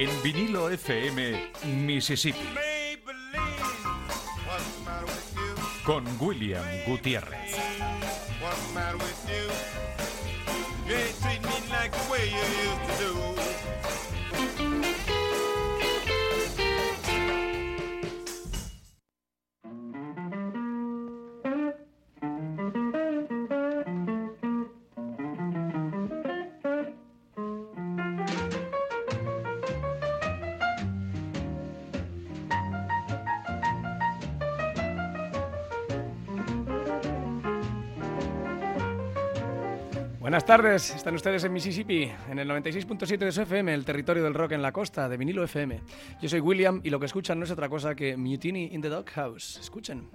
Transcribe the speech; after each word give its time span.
En 0.00 0.22
vinilo 0.22 0.70
FM 0.70 1.50
Mississippi. 1.64 2.38
Con 5.84 6.04
William 6.20 6.64
Gutiérrez. 6.86 7.56
Tardes, 40.48 40.94
están 40.94 41.14
ustedes 41.14 41.44
en 41.44 41.52
Mississippi, 41.52 42.10
en 42.30 42.38
el 42.38 42.48
96.7 42.48 43.18
de 43.18 43.32
su 43.32 43.42
FM, 43.42 43.74
el 43.74 43.84
territorio 43.84 44.24
del 44.24 44.32
rock 44.32 44.52
en 44.52 44.62
la 44.62 44.72
costa, 44.72 45.06
de 45.06 45.18
vinilo 45.18 45.44
FM. 45.44 45.78
Yo 46.22 46.28
soy 46.30 46.40
William 46.40 46.80
y 46.82 46.88
lo 46.88 46.98
que 46.98 47.04
escuchan 47.04 47.38
no 47.38 47.44
es 47.44 47.50
otra 47.50 47.68
cosa 47.68 47.94
que 47.94 48.16
Mutiny 48.16 48.70
in 48.72 48.80
the 48.80 48.88
Doghouse. 48.88 49.58
Escuchen. 49.60 50.08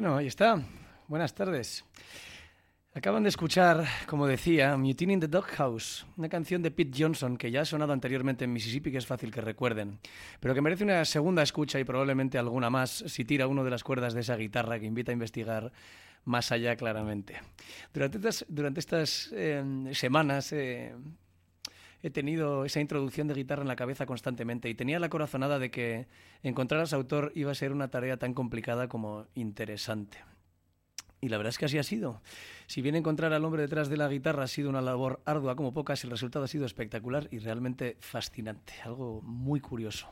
Bueno, 0.00 0.16
ahí 0.16 0.28
está. 0.28 0.62
Buenas 1.08 1.34
tardes. 1.34 1.84
Acaban 2.94 3.24
de 3.24 3.30
escuchar, 3.30 3.84
como 4.06 4.28
decía, 4.28 4.76
Mutiny 4.76 5.14
in 5.14 5.18
the 5.18 5.26
Doghouse, 5.26 6.06
una 6.16 6.28
canción 6.28 6.62
de 6.62 6.70
Pete 6.70 7.02
Johnson 7.02 7.36
que 7.36 7.50
ya 7.50 7.62
ha 7.62 7.64
sonado 7.64 7.92
anteriormente 7.92 8.44
en 8.44 8.52
Mississippi, 8.52 8.92
que 8.92 8.98
es 8.98 9.06
fácil 9.06 9.32
que 9.32 9.40
recuerden, 9.40 9.98
pero 10.38 10.54
que 10.54 10.60
merece 10.60 10.84
una 10.84 11.04
segunda 11.04 11.42
escucha 11.42 11.80
y 11.80 11.84
probablemente 11.84 12.38
alguna 12.38 12.70
más 12.70 13.02
si 13.08 13.24
tira 13.24 13.48
uno 13.48 13.64
de 13.64 13.70
las 13.70 13.82
cuerdas 13.82 14.14
de 14.14 14.20
esa 14.20 14.36
guitarra 14.36 14.78
que 14.78 14.86
invita 14.86 15.10
a 15.10 15.14
investigar 15.14 15.72
más 16.26 16.52
allá 16.52 16.76
claramente. 16.76 17.34
Durante 17.92 18.18
estas, 18.18 18.46
durante 18.48 18.78
estas 18.78 19.30
eh, 19.32 19.64
semanas 19.94 20.52
eh, 20.52 20.94
he 22.02 22.10
tenido 22.10 22.64
esa 22.64 22.80
introducción 22.80 23.28
de 23.28 23.34
guitarra 23.34 23.62
en 23.62 23.68
la 23.68 23.76
cabeza 23.76 24.06
constantemente 24.06 24.68
y 24.68 24.74
tenía 24.74 24.98
la 24.98 25.08
corazonada 25.08 25.58
de 25.58 25.70
que 25.70 26.06
encontrar 26.42 26.80
a 26.80 26.86
su 26.86 26.96
autor 26.96 27.32
iba 27.34 27.50
a 27.50 27.54
ser 27.54 27.72
una 27.72 27.88
tarea 27.88 28.16
tan 28.16 28.34
complicada 28.34 28.88
como 28.88 29.26
interesante. 29.34 30.18
Y 31.20 31.28
la 31.28 31.36
verdad 31.36 31.50
es 31.50 31.58
que 31.58 31.64
así 31.64 31.78
ha 31.78 31.82
sido. 31.82 32.22
Si 32.66 32.80
bien 32.80 32.94
encontrar 32.94 33.32
al 33.32 33.44
hombre 33.44 33.62
detrás 33.62 33.88
de 33.88 33.96
la 33.96 34.08
guitarra 34.08 34.44
ha 34.44 34.48
sido 34.48 34.70
una 34.70 34.80
labor 34.80 35.20
ardua 35.24 35.56
como 35.56 35.72
pocas, 35.72 36.04
el 36.04 36.10
resultado 36.10 36.44
ha 36.44 36.48
sido 36.48 36.64
espectacular 36.64 37.28
y 37.32 37.38
realmente 37.38 37.96
fascinante, 38.00 38.74
algo 38.84 39.20
muy 39.22 39.60
curioso. 39.60 40.08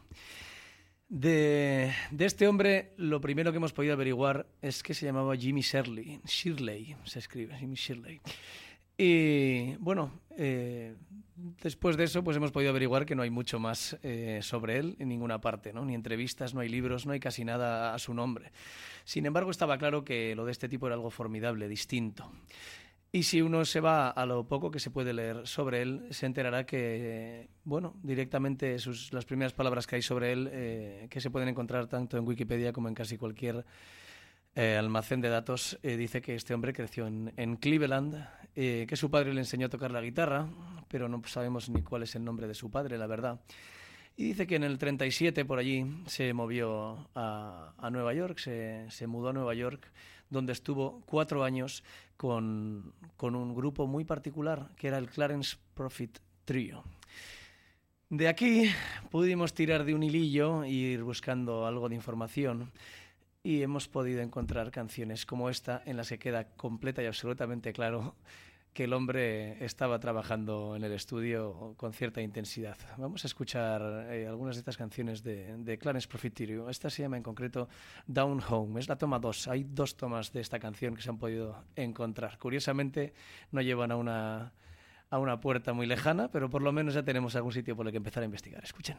De, 1.08 1.92
de, 2.10 2.24
este 2.24 2.48
hombre, 2.48 2.92
lo 2.96 3.20
primero 3.20 3.52
que 3.52 3.58
hemos 3.58 3.72
podido 3.72 3.92
averiguar 3.92 4.48
es 4.60 4.82
que 4.82 4.92
se 4.92 5.06
llamaba 5.06 5.36
Jimmy 5.36 5.60
Shirley. 5.60 6.20
Shirley 6.24 6.96
se 7.04 7.20
escribe, 7.20 7.56
Jimmy 7.56 7.76
Shirley. 7.76 8.20
Y 8.98 9.74
bueno, 9.76 10.10
eh, 10.38 10.94
después 11.62 11.96
de 11.96 12.04
eso, 12.04 12.24
pues 12.24 12.36
hemos 12.36 12.50
podido 12.50 12.70
averiguar 12.70 13.04
que 13.04 13.14
no 13.14 13.22
hay 13.22 13.30
mucho 13.30 13.58
más 13.58 13.96
eh, 14.02 14.40
sobre 14.42 14.78
él 14.78 14.96
en 14.98 15.08
ninguna 15.08 15.40
parte, 15.40 15.72
¿no? 15.72 15.84
Ni 15.84 15.94
entrevistas, 15.94 16.54
no 16.54 16.60
hay 16.60 16.68
libros, 16.68 17.06
no 17.06 17.12
hay 17.12 17.20
casi 17.20 17.44
nada 17.44 17.94
a 17.94 17.98
su 17.98 18.14
nombre. 18.14 18.52
Sin 19.04 19.26
embargo, 19.26 19.50
estaba 19.50 19.76
claro 19.76 20.04
que 20.04 20.34
lo 20.34 20.46
de 20.46 20.52
este 20.52 20.68
tipo 20.68 20.86
era 20.86 20.94
algo 20.94 21.10
formidable, 21.10 21.68
distinto. 21.68 22.30
Y 23.12 23.22
si 23.22 23.40
uno 23.40 23.64
se 23.64 23.80
va 23.80 24.10
a 24.10 24.26
lo 24.26 24.46
poco 24.46 24.70
que 24.70 24.80
se 24.80 24.90
puede 24.90 25.12
leer 25.12 25.46
sobre 25.46 25.80
él, 25.80 26.06
se 26.10 26.26
enterará 26.26 26.66
que, 26.66 27.48
bueno, 27.64 27.94
directamente 28.02 28.78
sus, 28.78 29.12
las 29.12 29.24
primeras 29.24 29.54
palabras 29.54 29.86
que 29.86 29.96
hay 29.96 30.02
sobre 30.02 30.32
él, 30.32 30.50
eh, 30.52 31.06
que 31.08 31.20
se 31.20 31.30
pueden 31.30 31.48
encontrar 31.48 31.86
tanto 31.86 32.18
en 32.18 32.26
Wikipedia 32.26 32.72
como 32.72 32.88
en 32.88 32.94
casi 32.94 33.16
cualquier 33.16 33.64
almacén 34.54 35.20
de 35.20 35.28
datos, 35.28 35.78
dice 35.82 36.22
que 36.22 36.34
este 36.34 36.54
hombre 36.54 36.72
creció 36.72 37.06
en 37.06 37.56
Cleveland, 37.56 38.26
eh, 38.58 38.86
que 38.88 38.96
su 38.96 39.10
padre 39.10 39.34
le 39.34 39.40
enseñó 39.40 39.66
a 39.66 39.68
tocar 39.68 39.90
la 39.90 40.00
guitarra, 40.00 40.48
pero 40.88 41.10
no 41.10 41.22
sabemos 41.26 41.68
ni 41.68 41.82
cuál 41.82 42.04
es 42.04 42.14
el 42.16 42.24
nombre 42.24 42.48
de 42.48 42.54
su 42.54 42.70
padre, 42.70 42.96
la 42.96 43.06
verdad. 43.06 43.38
Y 44.16 44.24
dice 44.24 44.46
que 44.46 44.56
en 44.56 44.64
el 44.64 44.78
37 44.78 45.44
por 45.44 45.58
allí 45.58 45.84
se 46.06 46.32
movió 46.32 47.10
a, 47.14 47.74
a 47.76 47.90
Nueva 47.90 48.14
York, 48.14 48.38
se, 48.38 48.86
se, 48.88 49.06
mudó 49.06 49.28
a 49.28 49.32
Nueva 49.34 49.52
York, 49.52 49.92
donde 50.30 50.54
estuvo 50.54 51.02
cuatro 51.04 51.44
años 51.44 51.84
con, 52.16 52.94
con 53.18 53.36
un 53.36 53.54
grupo 53.54 53.86
muy 53.86 54.06
particular, 54.06 54.70
que 54.76 54.88
era 54.88 54.96
el 54.96 55.10
Clarence 55.10 55.58
Profit 55.74 56.18
Trio. 56.46 56.82
De 58.08 58.28
aquí 58.28 58.70
pudimos 59.10 59.52
tirar 59.52 59.84
de 59.84 59.94
un 59.94 60.02
hilillo 60.02 60.64
e 60.64 60.70
ir 60.70 61.02
buscando 61.02 61.66
algo 61.66 61.90
de 61.90 61.96
información 61.96 62.72
y 63.42 63.62
hemos 63.62 63.86
podido 63.86 64.22
encontrar 64.22 64.70
canciones 64.70 65.26
como 65.26 65.50
esta 65.50 65.82
en 65.84 65.98
las 65.98 66.08
que 66.08 66.18
queda 66.18 66.48
completa 66.56 67.02
y 67.02 67.06
absolutamente 67.06 67.74
claro 67.74 68.14
que 68.76 68.84
el 68.84 68.92
hombre 68.92 69.64
estaba 69.64 69.98
trabajando 69.98 70.76
en 70.76 70.84
el 70.84 70.92
estudio 70.92 71.72
con 71.78 71.94
cierta 71.94 72.20
intensidad. 72.20 72.76
Vamos 72.98 73.24
a 73.24 73.26
escuchar 73.26 73.80
eh, 74.10 74.26
algunas 74.26 74.56
de 74.56 74.58
estas 74.58 74.76
canciones 74.76 75.22
de, 75.22 75.56
de 75.56 75.78
Clarence 75.78 76.06
Profitirio. 76.06 76.68
Esta 76.68 76.90
se 76.90 77.00
llama 77.00 77.16
en 77.16 77.22
concreto 77.22 77.70
Down 78.06 78.42
Home. 78.46 78.78
Es 78.78 78.86
la 78.86 78.96
toma 78.96 79.18
2. 79.18 79.48
Hay 79.48 79.64
dos 79.64 79.96
tomas 79.96 80.30
de 80.30 80.42
esta 80.42 80.58
canción 80.58 80.94
que 80.94 81.00
se 81.00 81.08
han 81.08 81.16
podido 81.16 81.64
encontrar. 81.74 82.36
Curiosamente 82.38 83.14
no 83.50 83.62
llevan 83.62 83.92
a 83.92 83.96
una, 83.96 84.52
a 85.08 85.18
una 85.18 85.40
puerta 85.40 85.72
muy 85.72 85.86
lejana, 85.86 86.30
pero 86.30 86.50
por 86.50 86.60
lo 86.60 86.70
menos 86.70 86.92
ya 86.92 87.02
tenemos 87.02 87.34
algún 87.34 87.52
sitio 87.52 87.74
por 87.76 87.86
el 87.86 87.92
que 87.92 87.96
empezar 87.96 88.24
a 88.24 88.26
investigar. 88.26 88.62
Escuchen. 88.62 88.98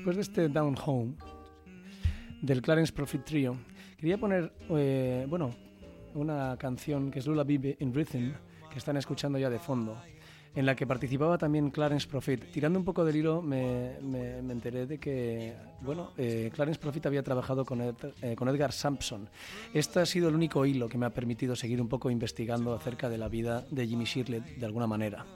Después 0.00 0.16
de 0.16 0.22
este 0.22 0.48
Down 0.48 0.78
Home 0.86 1.12
del 2.40 2.62
Clarence 2.62 2.90
Profit 2.90 3.22
Trio, 3.22 3.58
quería 3.98 4.16
poner, 4.16 4.50
eh, 4.70 5.26
bueno, 5.28 5.50
una 6.14 6.56
canción 6.56 7.10
que 7.10 7.18
es 7.18 7.26
Lula 7.26 7.44
Bibi 7.44 7.76
in 7.80 7.92
Rhythm, 7.92 8.32
que 8.72 8.78
están 8.78 8.96
escuchando 8.96 9.38
ya 9.38 9.50
de 9.50 9.58
fondo 9.58 9.94
en 10.54 10.64
la 10.64 10.74
que 10.74 10.86
participaba 10.86 11.36
también 11.36 11.70
Clarence 11.70 12.08
Profit. 12.08 12.50
Tirando 12.50 12.78
un 12.78 12.84
poco 12.86 13.04
del 13.04 13.16
hilo, 13.16 13.42
me, 13.42 13.98
enteré 13.98 14.86
de 14.86 14.96
que, 14.96 15.52
bueno, 15.82 16.12
eh, 16.16 16.50
Clarence 16.54 16.80
Profit 16.80 17.04
había 17.04 17.22
trabajado 17.22 17.66
con, 17.66 17.82
eh, 17.82 18.34
con 18.36 18.48
Edgar 18.48 18.72
Sampson. 18.72 19.28
Este 19.74 20.00
ha 20.00 20.06
sido 20.06 20.30
el 20.30 20.34
único 20.34 20.64
hilo 20.64 20.88
que 20.88 20.96
me 20.96 21.04
ha 21.04 21.10
permitido 21.10 21.54
seguir 21.54 21.78
un 21.78 21.88
poco 21.88 22.10
investigando 22.10 22.72
acerca 22.72 23.10
de 23.10 23.18
la 23.18 23.28
vida 23.28 23.66
de 23.70 23.86
Jimmy 23.86 24.06
Shirley 24.06 24.40
de 24.56 24.64
alguna 24.64 24.86
manera. 24.86 25.26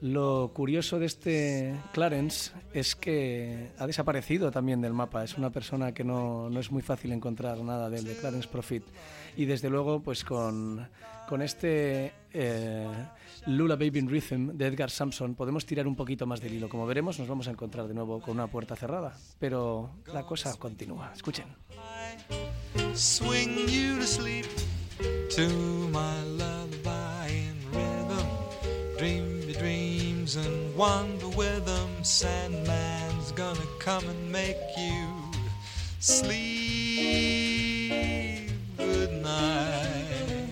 Lo 0.00 0.52
curioso 0.54 1.00
de 1.00 1.06
este 1.06 1.74
Clarence 1.92 2.52
es 2.72 2.94
que 2.94 3.72
ha 3.78 3.86
desaparecido 3.86 4.52
también 4.52 4.80
del 4.80 4.92
mapa. 4.92 5.24
Es 5.24 5.36
una 5.36 5.50
persona 5.50 5.92
que 5.92 6.04
no, 6.04 6.48
no 6.48 6.60
es 6.60 6.70
muy 6.70 6.82
fácil 6.82 7.10
encontrar 7.12 7.58
nada 7.58 7.90
de 7.90 7.98
él, 7.98 8.04
de 8.04 8.14
Clarence 8.14 8.48
Profit. 8.48 8.84
Y 9.36 9.44
desde 9.44 9.68
luego, 9.68 10.00
pues 10.00 10.24
con, 10.24 10.88
con 11.28 11.42
este 11.42 12.12
eh, 12.32 12.86
Lula 13.46 13.74
Baby 13.74 13.98
in 13.98 14.08
Rhythm 14.08 14.56
de 14.56 14.66
Edgar 14.66 14.90
Sampson 14.90 15.34
podemos 15.34 15.66
tirar 15.66 15.88
un 15.88 15.96
poquito 15.96 16.26
más 16.26 16.40
del 16.40 16.54
hilo. 16.54 16.68
Como 16.68 16.86
veremos, 16.86 17.18
nos 17.18 17.26
vamos 17.26 17.48
a 17.48 17.50
encontrar 17.50 17.88
de 17.88 17.94
nuevo 17.94 18.20
con 18.20 18.34
una 18.34 18.46
puerta 18.46 18.76
cerrada. 18.76 19.16
Pero 19.40 19.90
la 20.12 20.22
cosa 20.22 20.54
continúa. 20.56 21.12
Escuchen. 21.12 21.46
Swing 22.94 23.66
you 23.68 23.98
to 23.98 24.06
sleep 24.06 24.46
to 25.34 25.48
my 25.90 26.22
lullaby 26.24 26.47
wander 30.78 31.28
with 31.30 31.66
them. 31.66 31.90
Sandman's 32.02 33.32
gonna 33.32 33.66
come 33.80 34.08
and 34.08 34.30
make 34.30 34.56
you 34.78 35.08
sleep. 35.98 36.38
Good 38.76 39.12
night. 39.20 40.44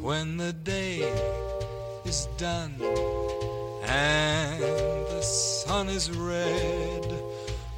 When 0.00 0.36
the 0.36 0.52
day 0.52 0.98
is 2.04 2.26
done 2.36 2.74
and 3.84 4.60
the 4.60 5.22
sun 5.22 5.88
is 5.88 6.10
red 6.10 7.06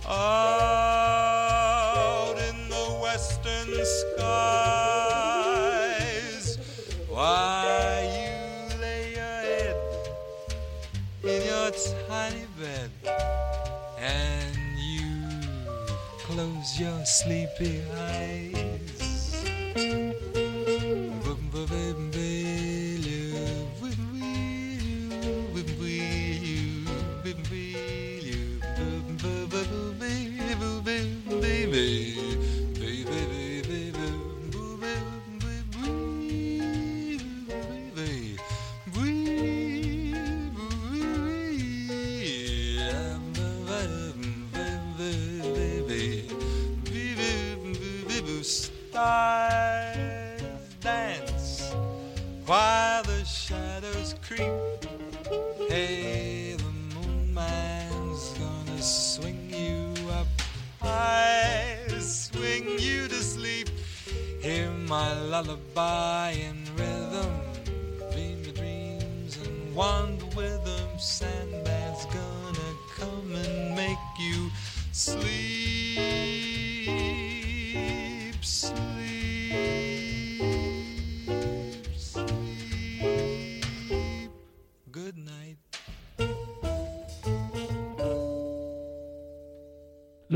out 0.09 1.02
behind. 17.63 18.42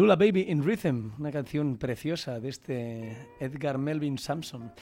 Lula 0.07 0.15
Baby 0.15 0.47
in 0.51 0.63
Rhythm, 0.63 1.11
una 1.19 1.33
canción 1.33 1.79
preciosa 1.79 2.39
de 2.39 2.49
este 2.49 3.17
Edgar 3.41 3.77
Melvin 3.77 4.19
Sampson. 4.19 4.73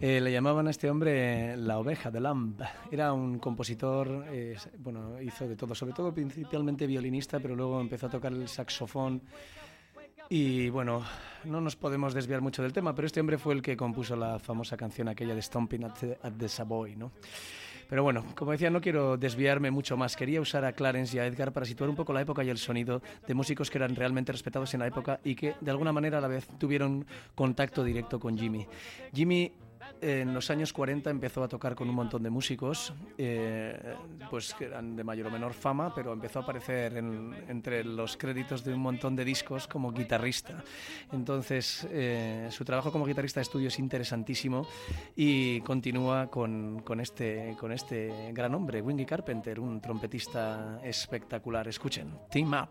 Eh, 0.00 0.18
le 0.18 0.32
llamaban 0.32 0.66
a 0.66 0.70
este 0.70 0.88
hombre 0.88 1.58
la 1.58 1.78
oveja 1.78 2.10
de 2.10 2.20
Lamb. 2.20 2.58
Era 2.90 3.12
un 3.12 3.38
compositor, 3.38 4.24
eh, 4.30 4.56
bueno, 4.78 5.20
hizo 5.20 5.46
de 5.46 5.56
todo, 5.56 5.74
sobre 5.74 5.92
todo 5.92 6.14
principalmente 6.14 6.86
violinista, 6.86 7.38
pero 7.38 7.54
luego 7.54 7.82
empezó 7.82 8.06
a 8.06 8.10
tocar 8.12 8.32
el 8.32 8.48
saxofón. 8.48 9.20
Y 10.30 10.70
bueno, 10.70 11.04
no 11.44 11.60
nos 11.60 11.76
podemos 11.76 12.14
desviar 12.14 12.40
mucho 12.40 12.62
del 12.62 12.72
tema, 12.72 12.94
pero 12.94 13.04
este 13.04 13.20
hombre 13.20 13.36
fue 13.36 13.52
el 13.52 13.60
que 13.60 13.76
compuso 13.76 14.16
la 14.16 14.38
famosa 14.38 14.78
canción 14.78 15.06
aquella 15.06 15.34
de 15.34 15.42
Stomping 15.42 15.84
at 15.84 15.98
the, 16.00 16.18
at 16.22 16.32
the 16.32 16.48
Savoy, 16.48 16.96
¿no? 16.96 17.12
Pero 17.92 18.04
bueno, 18.04 18.24
como 18.34 18.52
decía, 18.52 18.70
no 18.70 18.80
quiero 18.80 19.18
desviarme 19.18 19.70
mucho 19.70 19.98
más. 19.98 20.16
Quería 20.16 20.40
usar 20.40 20.64
a 20.64 20.72
Clarence 20.72 21.14
y 21.14 21.20
a 21.20 21.26
Edgar 21.26 21.52
para 21.52 21.66
situar 21.66 21.90
un 21.90 21.94
poco 21.94 22.14
la 22.14 22.22
época 22.22 22.42
y 22.42 22.48
el 22.48 22.56
sonido 22.56 23.02
de 23.26 23.34
músicos 23.34 23.68
que 23.68 23.76
eran 23.76 23.94
realmente 23.94 24.32
respetados 24.32 24.72
en 24.72 24.80
la 24.80 24.86
época 24.86 25.20
y 25.22 25.34
que 25.34 25.56
de 25.60 25.70
alguna 25.70 25.92
manera 25.92 26.16
a 26.16 26.22
la 26.22 26.28
vez 26.28 26.48
tuvieron 26.58 27.04
contacto 27.34 27.84
directo 27.84 28.18
con 28.18 28.38
Jimmy. 28.38 28.66
Jimmy 29.12 29.52
en 30.00 30.32
los 30.34 30.50
años 30.50 30.72
40 30.72 31.10
empezó 31.10 31.42
a 31.42 31.48
tocar 31.48 31.74
con 31.74 31.88
un 31.88 31.94
montón 31.94 32.22
de 32.22 32.30
músicos, 32.30 32.92
eh, 33.18 33.94
pues 34.30 34.54
que 34.54 34.66
eran 34.66 34.96
de 34.96 35.04
mayor 35.04 35.26
o 35.26 35.30
menor 35.30 35.54
fama, 35.54 35.94
pero 35.94 36.12
empezó 36.12 36.40
a 36.40 36.42
aparecer 36.42 36.96
entre 36.96 37.84
los 37.84 38.16
créditos 38.16 38.64
de 38.64 38.74
un 38.74 38.80
montón 38.80 39.14
de 39.16 39.24
discos 39.24 39.68
como 39.68 39.92
guitarrista. 39.92 40.64
Entonces, 41.12 41.86
eh, 41.90 42.48
su 42.50 42.64
trabajo 42.64 42.90
como 42.90 43.06
guitarrista 43.06 43.40
de 43.40 43.42
estudio 43.42 43.68
es 43.68 43.78
interesantísimo 43.78 44.66
y 45.16 45.60
continúa 45.60 46.28
con, 46.28 46.82
con, 46.82 47.00
este, 47.00 47.56
con 47.58 47.72
este 47.72 48.32
gran 48.32 48.54
hombre, 48.54 48.80
Wingy 48.82 49.06
Carpenter, 49.06 49.60
un 49.60 49.80
trompetista 49.80 50.80
espectacular. 50.82 51.68
Escuchen, 51.68 52.12
Team 52.30 52.52
Up. 52.54 52.70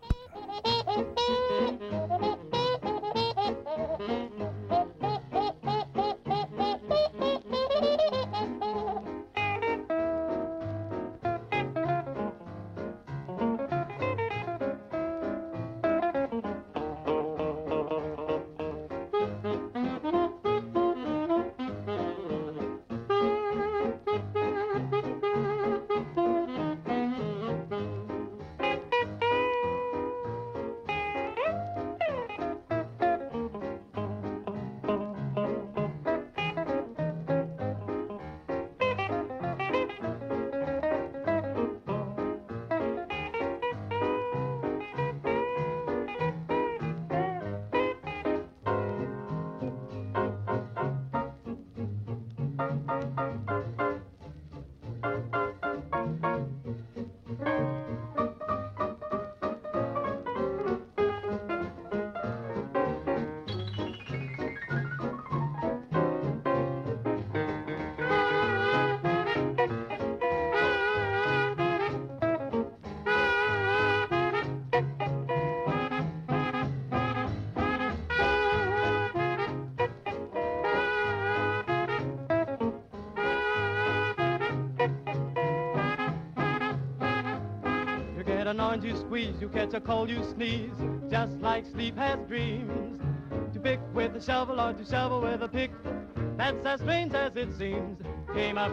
An 88.52 88.60
orange 88.60 88.84
you 88.84 88.94
squeeze, 88.94 89.34
you 89.40 89.48
catch 89.48 89.72
a 89.72 89.80
cold 89.80 90.10
you 90.10 90.22
sneeze, 90.34 90.78
just 91.10 91.32
like 91.40 91.64
sleep 91.64 91.96
has 91.96 92.18
dreams. 92.28 93.00
To 93.54 93.58
pick 93.58 93.80
with 93.94 94.14
a 94.14 94.20
shovel 94.20 94.60
or 94.60 94.74
to 94.74 94.84
shovel 94.84 95.22
with 95.22 95.42
a 95.42 95.48
pick, 95.48 95.70
that's 96.36 96.66
as 96.66 96.80
strange 96.80 97.14
as 97.14 97.34
it 97.34 97.50
seems. 97.56 97.98
Came 98.34 98.58
up, 98.58 98.70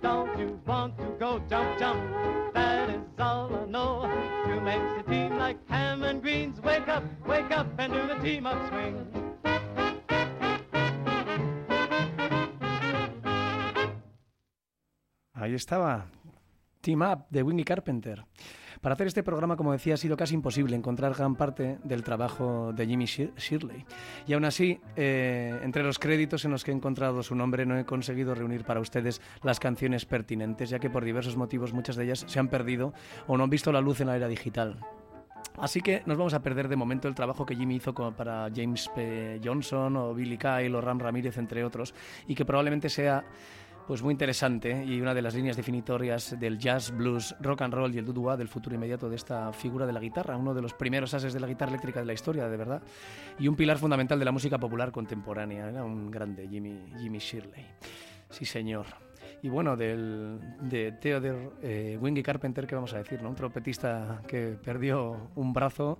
don't 0.00 0.38
you 0.38 0.60
want 0.64 0.96
to 0.98 1.06
go 1.18 1.42
jump, 1.50 1.76
jump? 1.76 2.00
That 2.54 2.88
is 2.88 3.02
all 3.18 3.52
I 3.52 3.64
know. 3.66 4.02
To 4.46 4.60
make 4.60 4.84
the 4.96 5.10
team 5.10 5.36
like 5.38 5.58
ham 5.68 6.04
and 6.04 6.22
greens. 6.22 6.60
Wake 6.60 6.86
up, 6.86 7.02
wake 7.26 7.50
up 7.50 7.66
and 7.78 7.92
do 7.92 8.06
the 8.06 8.14
team 8.22 8.46
up 8.46 8.68
swing. 8.68 8.94
Ahí 15.34 15.54
estaba, 15.54 16.06
Team 16.80 17.02
Up 17.02 17.26
de 17.28 17.42
Wingy 17.42 17.64
Carpenter. 17.64 18.24
Para 18.86 18.94
hacer 18.94 19.08
este 19.08 19.24
programa, 19.24 19.56
como 19.56 19.72
decía, 19.72 19.94
ha 19.94 19.96
sido 19.96 20.16
casi 20.16 20.34
imposible 20.34 20.76
encontrar 20.76 21.12
gran 21.12 21.34
parte 21.34 21.78
del 21.82 22.04
trabajo 22.04 22.72
de 22.72 22.86
Jimmy 22.86 23.06
Shirley. 23.06 23.84
Y 24.28 24.32
aún 24.32 24.44
así, 24.44 24.78
eh, 24.94 25.58
entre 25.64 25.82
los 25.82 25.98
créditos 25.98 26.44
en 26.44 26.52
los 26.52 26.62
que 26.62 26.70
he 26.70 26.74
encontrado 26.74 27.20
su 27.24 27.34
nombre, 27.34 27.66
no 27.66 27.76
he 27.76 27.84
conseguido 27.84 28.32
reunir 28.32 28.62
para 28.62 28.78
ustedes 28.78 29.20
las 29.42 29.58
canciones 29.58 30.06
pertinentes, 30.06 30.70
ya 30.70 30.78
que 30.78 30.88
por 30.88 31.04
diversos 31.04 31.36
motivos 31.36 31.72
muchas 31.72 31.96
de 31.96 32.04
ellas 32.04 32.26
se 32.28 32.38
han 32.38 32.46
perdido 32.46 32.94
o 33.26 33.36
no 33.36 33.42
han 33.42 33.50
visto 33.50 33.72
la 33.72 33.80
luz 33.80 34.00
en 34.02 34.06
la 34.06 34.14
era 34.14 34.28
digital. 34.28 34.78
Así 35.58 35.80
que 35.80 36.04
nos 36.06 36.16
vamos 36.16 36.34
a 36.34 36.42
perder 36.42 36.68
de 36.68 36.76
momento 36.76 37.08
el 37.08 37.16
trabajo 37.16 37.44
que 37.44 37.56
Jimmy 37.56 37.74
hizo 37.74 37.92
para 37.92 38.48
James 38.54 38.88
P. 38.94 39.40
Johnson 39.42 39.96
o 39.96 40.14
Billy 40.14 40.38
Kyle 40.38 40.76
o 40.76 40.80
Ram 40.80 41.00
Ramírez, 41.00 41.38
entre 41.38 41.64
otros, 41.64 41.92
y 42.28 42.36
que 42.36 42.44
probablemente 42.44 42.88
sea 42.88 43.24
pues 43.86 44.02
muy 44.02 44.12
interesante 44.12 44.84
y 44.84 45.00
una 45.00 45.14
de 45.14 45.22
las 45.22 45.34
líneas 45.34 45.56
definitorias 45.56 46.38
del 46.38 46.58
jazz, 46.58 46.90
blues, 46.90 47.36
rock 47.40 47.62
and 47.62 47.74
roll 47.74 47.94
y 47.94 47.98
el 47.98 48.04
doo 48.04 48.36
del 48.36 48.48
futuro 48.48 48.74
inmediato 48.74 49.08
de 49.08 49.16
esta 49.16 49.52
figura 49.52 49.86
de 49.86 49.92
la 49.92 50.00
guitarra, 50.00 50.36
uno 50.36 50.54
de 50.54 50.62
los 50.62 50.74
primeros 50.74 51.14
ases 51.14 51.32
de 51.32 51.40
la 51.40 51.46
guitarra 51.46 51.70
eléctrica 51.70 52.00
de 52.00 52.06
la 52.06 52.12
historia, 52.12 52.48
de 52.48 52.56
verdad, 52.56 52.82
y 53.38 53.46
un 53.46 53.54
pilar 53.54 53.78
fundamental 53.78 54.18
de 54.18 54.24
la 54.24 54.32
música 54.32 54.58
popular 54.58 54.90
contemporánea. 54.90 55.68
Era 55.68 55.84
un 55.84 56.10
grande 56.10 56.48
Jimmy, 56.48 56.80
Jimmy 56.98 57.18
Shirley. 57.18 57.64
Sí, 58.28 58.44
señor. 58.44 58.86
Y 59.42 59.48
bueno, 59.48 59.76
del, 59.76 60.40
de 60.62 60.92
Theodore 60.92 61.50
eh, 61.62 61.98
Wingy 62.00 62.22
Carpenter, 62.22 62.66
¿qué 62.66 62.74
vamos 62.74 62.92
a 62.94 62.98
decir? 62.98 63.22
¿no? 63.22 63.28
Un 63.28 63.36
trompetista 63.36 64.22
que 64.26 64.56
perdió 64.62 65.30
un 65.36 65.52
brazo 65.52 65.98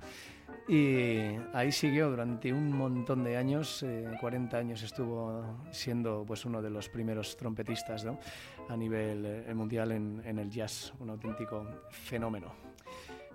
y 0.69 1.19
ahí 1.53 1.71
siguió 1.71 2.11
durante 2.11 2.53
un 2.53 2.73
montón 2.73 3.23
de 3.23 3.37
años, 3.37 3.85
40 4.21 4.57
eh, 4.57 4.61
años 4.61 4.83
estuvo 4.83 5.45
siendo 5.71 6.25
pues 6.27 6.45
uno 6.45 6.61
de 6.61 6.71
los 6.71 6.89
primeros 6.89 7.37
trompetistas 7.37 8.05
a 8.69 8.77
nivel 8.77 9.25
eh, 9.25 9.55
mundial 9.55 9.93
en, 9.93 10.39
el 10.39 10.51
jazz, 10.51 10.93
un 10.99 11.11
auténtico 11.11 11.65
fenómeno. 11.91 12.53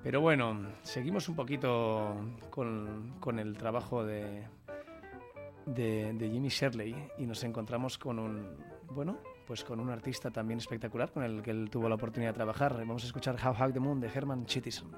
Pero 0.04 0.20
bueno, 0.20 0.58
seguimos 0.82 1.30
un 1.30 1.36
poquito 1.36 2.16
con, 2.50 3.40
el 3.40 3.58
trabajo 3.58 4.04
de, 4.04 4.48
Jimmy 5.74 6.50
Shirley 6.50 6.96
y 7.18 7.26
nos 7.26 7.44
encontramos 7.46 7.98
con 7.98 8.20
un, 8.20 8.58
bueno, 8.90 9.20
pues 9.48 9.64
con 9.64 9.80
un 9.80 9.90
artista 9.90 10.32
también 10.32 10.58
espectacular 10.58 11.12
con 11.12 11.24
el 11.24 11.42
que 11.42 11.52
él 11.52 11.70
tuvo 11.70 11.88
la 11.88 11.96
oportunidad 11.96 12.32
de 12.32 12.36
trabajar. 12.36 12.74
Vamos 12.78 13.04
a 13.04 13.08
escuchar 13.08 13.36
How 13.36 13.54
High 13.54 13.72
the 13.72 13.80
Moon 13.80 14.02
de 14.02 14.08
Herman 14.08 14.46
Chittison. 14.46 14.92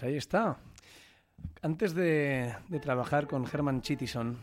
Pues 0.00 0.12
ahí 0.12 0.16
está. 0.16 0.56
Antes 1.60 1.94
de, 1.94 2.54
trabajar 2.80 3.26
con 3.26 3.44
Herman 3.44 3.82
Chittison, 3.82 4.34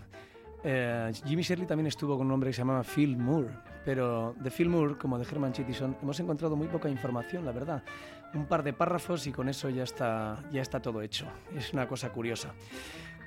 eh, 0.64 1.12
Jimmy 1.26 1.42
Shirley 1.42 1.66
también 1.66 1.88
estuvo 1.88 2.16
con 2.16 2.28
un 2.28 2.34
hombre 2.34 2.52
que 2.52 2.54
se 2.54 2.60
llamaba 2.60 2.84
Phil 2.84 3.18
Moore, 3.18 3.50
pero 3.84 4.36
de 4.38 4.52
Phil 4.52 4.70
Moore, 4.70 5.00
como 5.00 5.18
de 5.18 5.26
Herman 5.26 5.54
Chittison, 5.54 5.98
hemos 6.00 6.20
encontrado 6.20 6.56
muy 6.56 6.68
poca 6.68 6.90
información, 6.90 7.44
la 7.44 7.54
verdad. 7.54 7.82
Un 8.36 8.46
par 8.46 8.62
de 8.62 8.74
párrafos 8.74 9.26
y 9.26 9.32
con 9.32 9.50
eso 9.50 9.68
ya 9.72 9.82
está, 9.82 10.44
ya 10.52 10.62
está 10.62 10.80
todo 10.80 11.02
hecho. 11.02 11.26
Es 11.56 11.74
una 11.74 11.88
cosa 11.88 12.12
curiosa. 12.12 12.54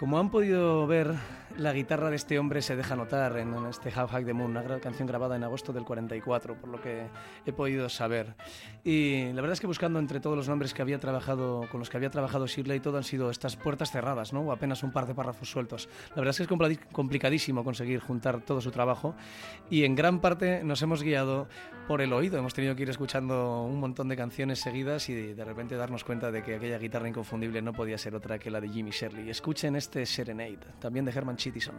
Como 0.00 0.18
han 0.18 0.30
podido 0.30 0.86
ver, 0.86 1.14
la 1.58 1.74
guitarra 1.74 2.08
de 2.08 2.16
este 2.16 2.38
hombre 2.38 2.62
se 2.62 2.74
deja 2.74 2.96
notar 2.96 3.36
en 3.36 3.54
este 3.66 3.92
How 3.94 4.06
High 4.06 4.24
the 4.24 4.32
Moon, 4.32 4.56
una 4.56 4.80
canción 4.80 5.06
grabada 5.06 5.36
en 5.36 5.44
agosto 5.44 5.74
del 5.74 5.84
44, 5.84 6.54
por 6.54 6.70
lo 6.70 6.80
que 6.80 7.02
he 7.44 7.52
podido 7.52 7.86
saber. 7.90 8.34
Y 8.82 9.30
la 9.34 9.42
verdad 9.42 9.52
es 9.52 9.60
que 9.60 9.66
buscando 9.66 9.98
entre 9.98 10.20
todos 10.20 10.38
los 10.38 10.48
nombres 10.48 10.72
que 10.72 10.80
había 10.80 10.98
trabajado, 10.98 11.68
con 11.70 11.80
los 11.80 11.90
que 11.90 11.98
había 11.98 12.08
trabajado 12.08 12.46
Shirley, 12.46 12.80
todo 12.80 12.96
han 12.96 13.04
sido 13.04 13.28
estas 13.28 13.56
puertas 13.56 13.90
cerradas, 13.90 14.32
¿no? 14.32 14.40
O 14.40 14.52
apenas 14.52 14.82
un 14.82 14.90
par 14.90 15.06
de 15.06 15.14
párrafos 15.14 15.50
sueltos. 15.50 15.86
La 16.10 16.22
verdad 16.22 16.30
es 16.30 16.36
que 16.38 16.54
es 16.54 16.78
complicadísimo 16.92 17.62
conseguir 17.62 18.00
juntar 18.00 18.40
todo 18.40 18.62
su 18.62 18.70
trabajo 18.70 19.14
y 19.68 19.84
en 19.84 19.96
gran 19.96 20.20
parte 20.20 20.64
nos 20.64 20.80
hemos 20.80 21.02
guiado 21.02 21.46
por 21.86 22.00
el 22.00 22.14
oído. 22.14 22.38
Hemos 22.38 22.54
tenido 22.54 22.74
que 22.74 22.84
ir 22.84 22.90
escuchando 22.90 23.64
un 23.64 23.80
montón 23.80 24.08
de 24.08 24.16
canciones 24.16 24.60
seguidas 24.60 25.10
y 25.10 25.34
de 25.34 25.44
repente 25.44 25.76
darnos 25.76 26.04
cuenta 26.04 26.30
de 26.30 26.42
que 26.42 26.54
aquella 26.54 26.78
guitarra 26.78 27.08
inconfundible 27.08 27.60
no 27.60 27.74
podía 27.74 27.98
ser 27.98 28.14
otra 28.14 28.38
que 28.38 28.50
la 28.50 28.62
de 28.62 28.68
Jimmy 28.70 28.92
Shirley. 28.92 29.28
Escuchen 29.28 29.76
este 29.76 29.89
Serenade, 30.06 30.58
también 30.78 31.04
de 31.04 31.12
Herman 31.12 31.36
Chittison. 31.36 31.74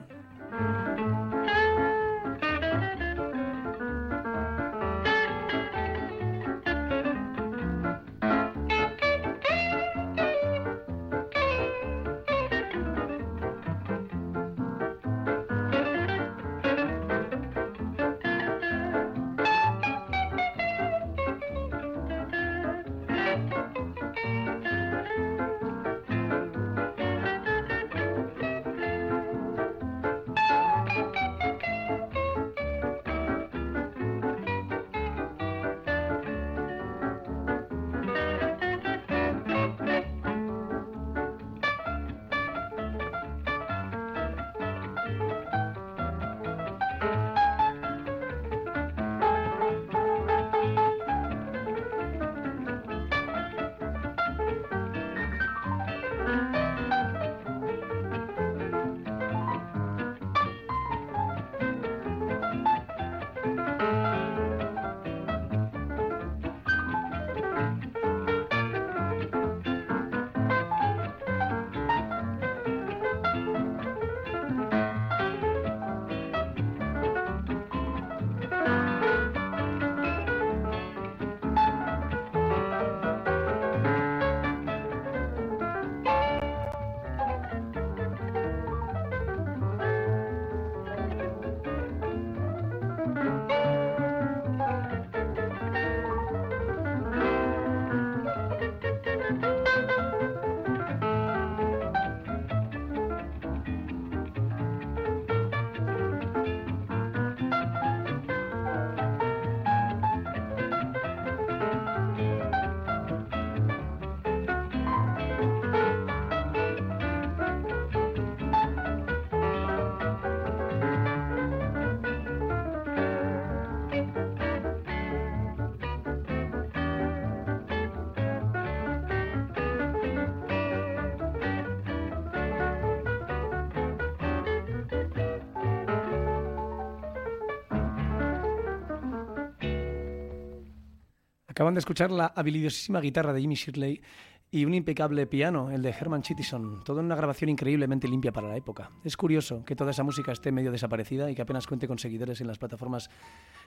Acaban 141.61 141.75
de 141.75 141.79
escuchar 141.81 142.09
la 142.09 142.25
habilidosísima 142.25 142.99
guitarra 143.01 143.33
de 143.33 143.41
Jimmy 143.41 143.53
Shirley 143.53 144.01
y 144.49 144.65
un 144.65 144.73
impecable 144.73 145.27
piano, 145.27 145.69
el 145.69 145.83
de 145.83 145.91
Herman 145.91 146.23
Chittison, 146.23 146.83
todo 146.83 147.01
en 147.01 147.05
una 147.05 147.15
grabación 147.15 147.51
increíblemente 147.51 148.07
limpia 148.07 148.31
para 148.31 148.47
la 148.47 148.57
época. 148.57 148.89
Es 149.03 149.15
curioso 149.15 149.63
que 149.63 149.75
toda 149.75 149.91
esa 149.91 150.01
música 150.01 150.31
esté 150.31 150.51
medio 150.51 150.71
desaparecida 150.71 151.29
y 151.29 151.35
que 151.35 151.43
apenas 151.43 151.67
cuente 151.67 151.87
con 151.87 151.99
seguidores 151.99 152.41
en 152.41 152.47
las 152.47 152.57
plataformas 152.57 153.11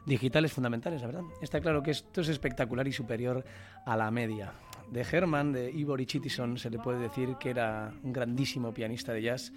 digitales 0.07 0.53
fundamentales, 0.53 1.03
la 1.03 1.07
verdad. 1.07 1.23
Está 1.41 1.61
claro 1.61 1.85
que 1.85 1.93
esto 1.93 2.23
es 2.23 2.29
espectacular 2.31 2.89
y 2.89 2.93
superior 2.93 3.45
a 3.87 3.97
la 3.97 4.11
media. 4.11 4.55
De 4.91 5.03
Herman, 5.03 5.53
de 5.53 5.71
Ivory 5.71 6.07
Chittison, 6.07 6.59
se 6.59 6.71
le 6.71 6.81
puede 6.81 6.99
decir 6.99 7.37
que 7.39 7.51
era 7.51 7.95
un 8.03 8.13
grandísimo 8.13 8.75
pianista 8.75 9.13
de 9.13 9.23
jazz 9.23 9.53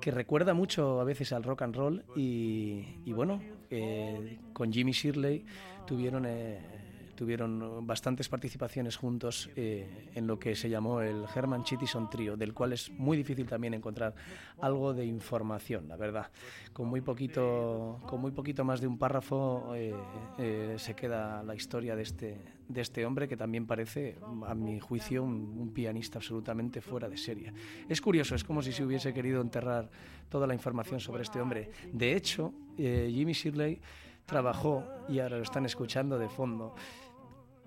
que 0.00 0.10
recuerda 0.10 0.52
mucho 0.52 1.00
a 1.00 1.04
veces 1.04 1.32
al 1.32 1.44
rock 1.44 1.62
and 1.62 1.76
roll 1.76 2.04
y, 2.16 3.12
bueno, 3.12 3.40
eh, 3.70 4.40
con 4.52 4.72
Jimmy 4.72 4.90
Shirley 4.90 5.44
tuvieron... 5.86 6.26
Eh, 6.26 6.87
tuvieron 7.18 7.84
bastantes 7.84 8.28
participaciones 8.28 8.96
juntos 8.96 9.50
eh, 9.56 10.08
en 10.14 10.28
lo 10.28 10.38
que 10.38 10.54
se 10.54 10.70
llamó 10.70 11.00
el 11.00 11.24
Herman 11.34 11.64
Chittison 11.64 12.08
Trio, 12.08 12.36
del 12.36 12.54
cual 12.54 12.74
es 12.74 12.92
muy 12.92 13.16
difícil 13.16 13.44
también 13.44 13.74
encontrar 13.74 14.14
algo 14.60 14.94
de 14.94 15.04
información, 15.04 15.88
la 15.88 15.96
verdad. 15.96 16.30
Con 16.72 16.86
muy 16.86 17.00
poquito, 17.00 17.98
con 18.06 18.20
muy 18.20 18.30
poquito 18.30 18.64
más 18.64 18.80
de 18.80 18.86
un 18.86 18.98
párrafo 18.98 19.74
eh, 19.74 19.92
eh, 20.38 20.76
se 20.78 20.94
queda 20.94 21.42
la 21.42 21.56
historia 21.56 21.96
de 21.96 22.02
este, 22.02 22.38
de 22.68 22.80
este 22.80 23.04
hombre 23.04 23.26
que 23.26 23.36
también 23.36 23.66
parece, 23.66 24.16
a 24.46 24.54
mi 24.54 24.78
juicio, 24.78 25.24
un, 25.24 25.58
un, 25.58 25.72
pianista 25.74 26.18
absolutamente 26.18 26.80
fuera 26.80 27.08
de 27.08 27.16
serie. 27.16 27.52
Es 27.88 28.00
curioso, 28.00 28.36
es 28.36 28.44
como 28.44 28.62
si 28.62 28.70
se 28.70 28.84
hubiese 28.84 29.12
querido 29.12 29.40
enterrar 29.40 29.90
toda 30.28 30.46
la 30.46 30.54
información 30.54 31.00
sobre 31.00 31.24
este 31.24 31.40
hombre. 31.40 31.68
De 31.92 32.14
hecho, 32.14 32.54
Jimmy 32.76 33.32
Shirley 33.32 33.80
trabajó, 34.28 34.84
y 35.08 35.20
ahora 35.20 35.38
lo 35.38 35.42
están 35.42 35.64
escuchando 35.64 36.18
de 36.18 36.28
fondo, 36.28 36.74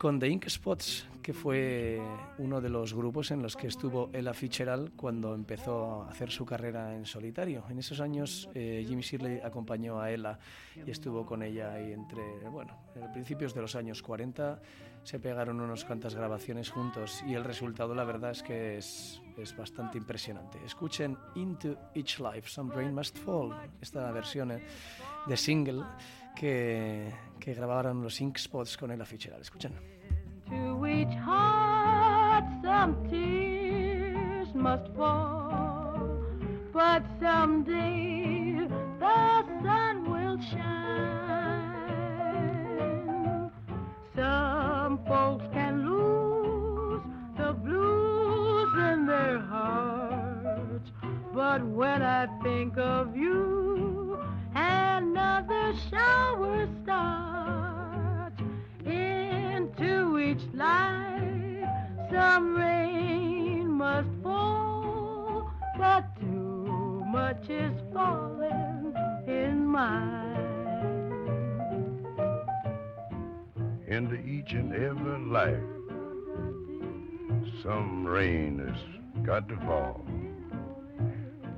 con 0.02 0.18
The 0.18 0.28
Ink 0.28 0.50
Spots, 0.50 1.08
que 1.22 1.32
fue 1.32 2.02
uno 2.40 2.60
de 2.60 2.70
los 2.70 2.96
grupos 2.96 3.30
en 3.30 3.44
los 3.44 3.56
que 3.56 3.68
estuvo 3.68 4.10
Ella 4.12 4.34
Fitzgerald 4.34 4.96
cuando 4.96 5.36
empezó 5.36 6.02
a 6.02 6.10
hacer 6.10 6.32
su 6.32 6.44
carrera 6.44 6.96
en 6.96 7.06
solitario. 7.06 7.64
En 7.70 7.78
esos 7.78 8.00
años 8.00 8.50
eh, 8.56 8.84
Jimmy 8.88 9.04
Shirley 9.04 9.42
acompañó 9.44 10.02
a 10.02 10.10
Ella 10.10 10.40
y 10.76 10.90
estuvo 10.90 11.24
con 11.24 11.44
ella 11.44 11.80
y 11.80 11.94
entre, 11.94 12.24
bueno, 12.50 12.76
a 13.00 13.12
principios 13.12 13.54
de 13.54 13.62
los 13.62 13.76
años 13.76 14.02
40 14.02 14.60
se 15.04 15.20
pegaron 15.20 15.62
unas 15.62 15.86
cuantas 15.86 16.16
grabaciones 16.16 16.72
juntos 16.72 17.24
y 17.28 17.36
el 17.36 17.44
resultado 17.44 17.94
la 17.94 18.04
verdad 18.04 18.32
es 18.32 18.42
que 18.42 18.78
es, 18.78 19.22
es 19.38 19.56
bastante 19.56 20.00
impresionante. 20.00 20.58
Escuchen 20.66 21.16
Into 21.36 21.78
Each 21.94 22.18
Life, 22.18 22.50
Some 22.50 22.74
Rain 22.74 22.96
Must 22.96 23.20
Fall, 23.20 23.56
esta 23.80 24.12
versión 24.12 24.50
eh, 24.50 24.64
de 25.28 25.38
single 25.38 25.84
que, 26.36 27.14
que 27.40 27.54
grabaron 27.54 28.02
los 28.02 28.20
Ink 28.20 28.38
Spots 28.38 28.78
con 28.78 28.90
Ella 28.90 29.06
Fitzgerald. 29.06 29.44
Escuchen. 29.44 29.91
To 30.52 30.86
each 30.86 31.16
heart 31.16 32.44
some 32.62 33.08
tears 33.10 34.54
must 34.54 34.92
fall, 34.96 36.20
but 36.74 37.04
someday 37.22 38.68
the 39.00 39.44
sun 39.64 40.12
will 40.12 40.38
shine. 40.52 40.72
Some 44.14 45.00
folks 45.08 45.46
can 45.54 45.86
lose 45.90 47.02
the 47.38 47.54
blues 47.54 48.74
in 48.92 49.06
their 49.06 49.40
hearts, 49.40 50.92
but 51.34 51.64
when 51.66 52.02
I 52.02 52.28
think 52.44 52.78
of 52.78 53.16
you, 53.16 54.20
another 54.54 55.74
shower 55.90 56.68
starts 56.84 57.71
into 59.82 60.20
each 60.20 60.42
life. 60.54 61.70
Some 62.12 62.56
rain 62.56 63.72
must 63.72 64.10
fall, 64.22 65.50
but 65.78 66.16
too 66.20 67.04
much 67.08 67.50
is 67.50 67.74
falling 67.94 68.94
in 69.28 69.66
mine. 69.66 70.38
Into 73.88 74.16
each 74.16 74.54
and 74.54 74.74
every 74.74 75.20
life, 75.20 75.58
some 77.64 78.06
rain 78.06 78.60
has 78.60 79.26
got 79.26 79.50
to 79.50 79.56
fall. 79.58 80.06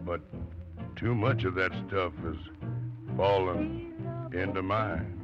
But 0.06 0.22
too 0.96 1.16
much 1.16 1.44
of 1.44 1.56
that 1.56 1.72
stuff 1.88 2.14
is 2.26 2.38
fallen 3.18 4.32
into 4.34 4.62
mine 4.62 5.23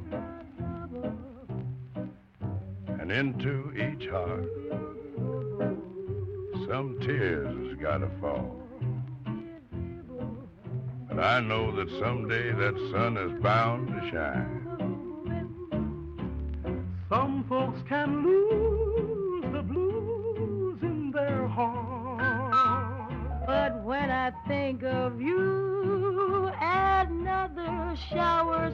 and 3.10 3.34
into 3.34 3.72
each 3.76 4.08
heart. 4.08 4.48
Some 6.68 6.98
tears 7.00 7.68
has 7.68 7.76
gotta 7.78 8.08
fall. 8.20 8.56
But 11.08 11.18
I 11.18 11.40
know 11.40 11.74
that 11.74 11.88
someday 11.98 12.52
that 12.52 12.74
sun 12.92 13.16
is 13.16 13.42
bound 13.42 13.88
to 13.88 14.10
shine. 14.10 14.56
Some 17.08 17.44
folks 17.48 17.80
can 17.88 18.22
lose 18.24 19.52
the 19.52 19.62
blues 19.62 20.78
in 20.82 21.10
their 21.10 21.48
heart. 21.48 23.12
But 23.46 23.82
when 23.82 24.10
I 24.10 24.30
think 24.46 24.84
of 24.84 25.20
you, 25.20 26.52
another 26.60 27.96
shower 28.08 28.72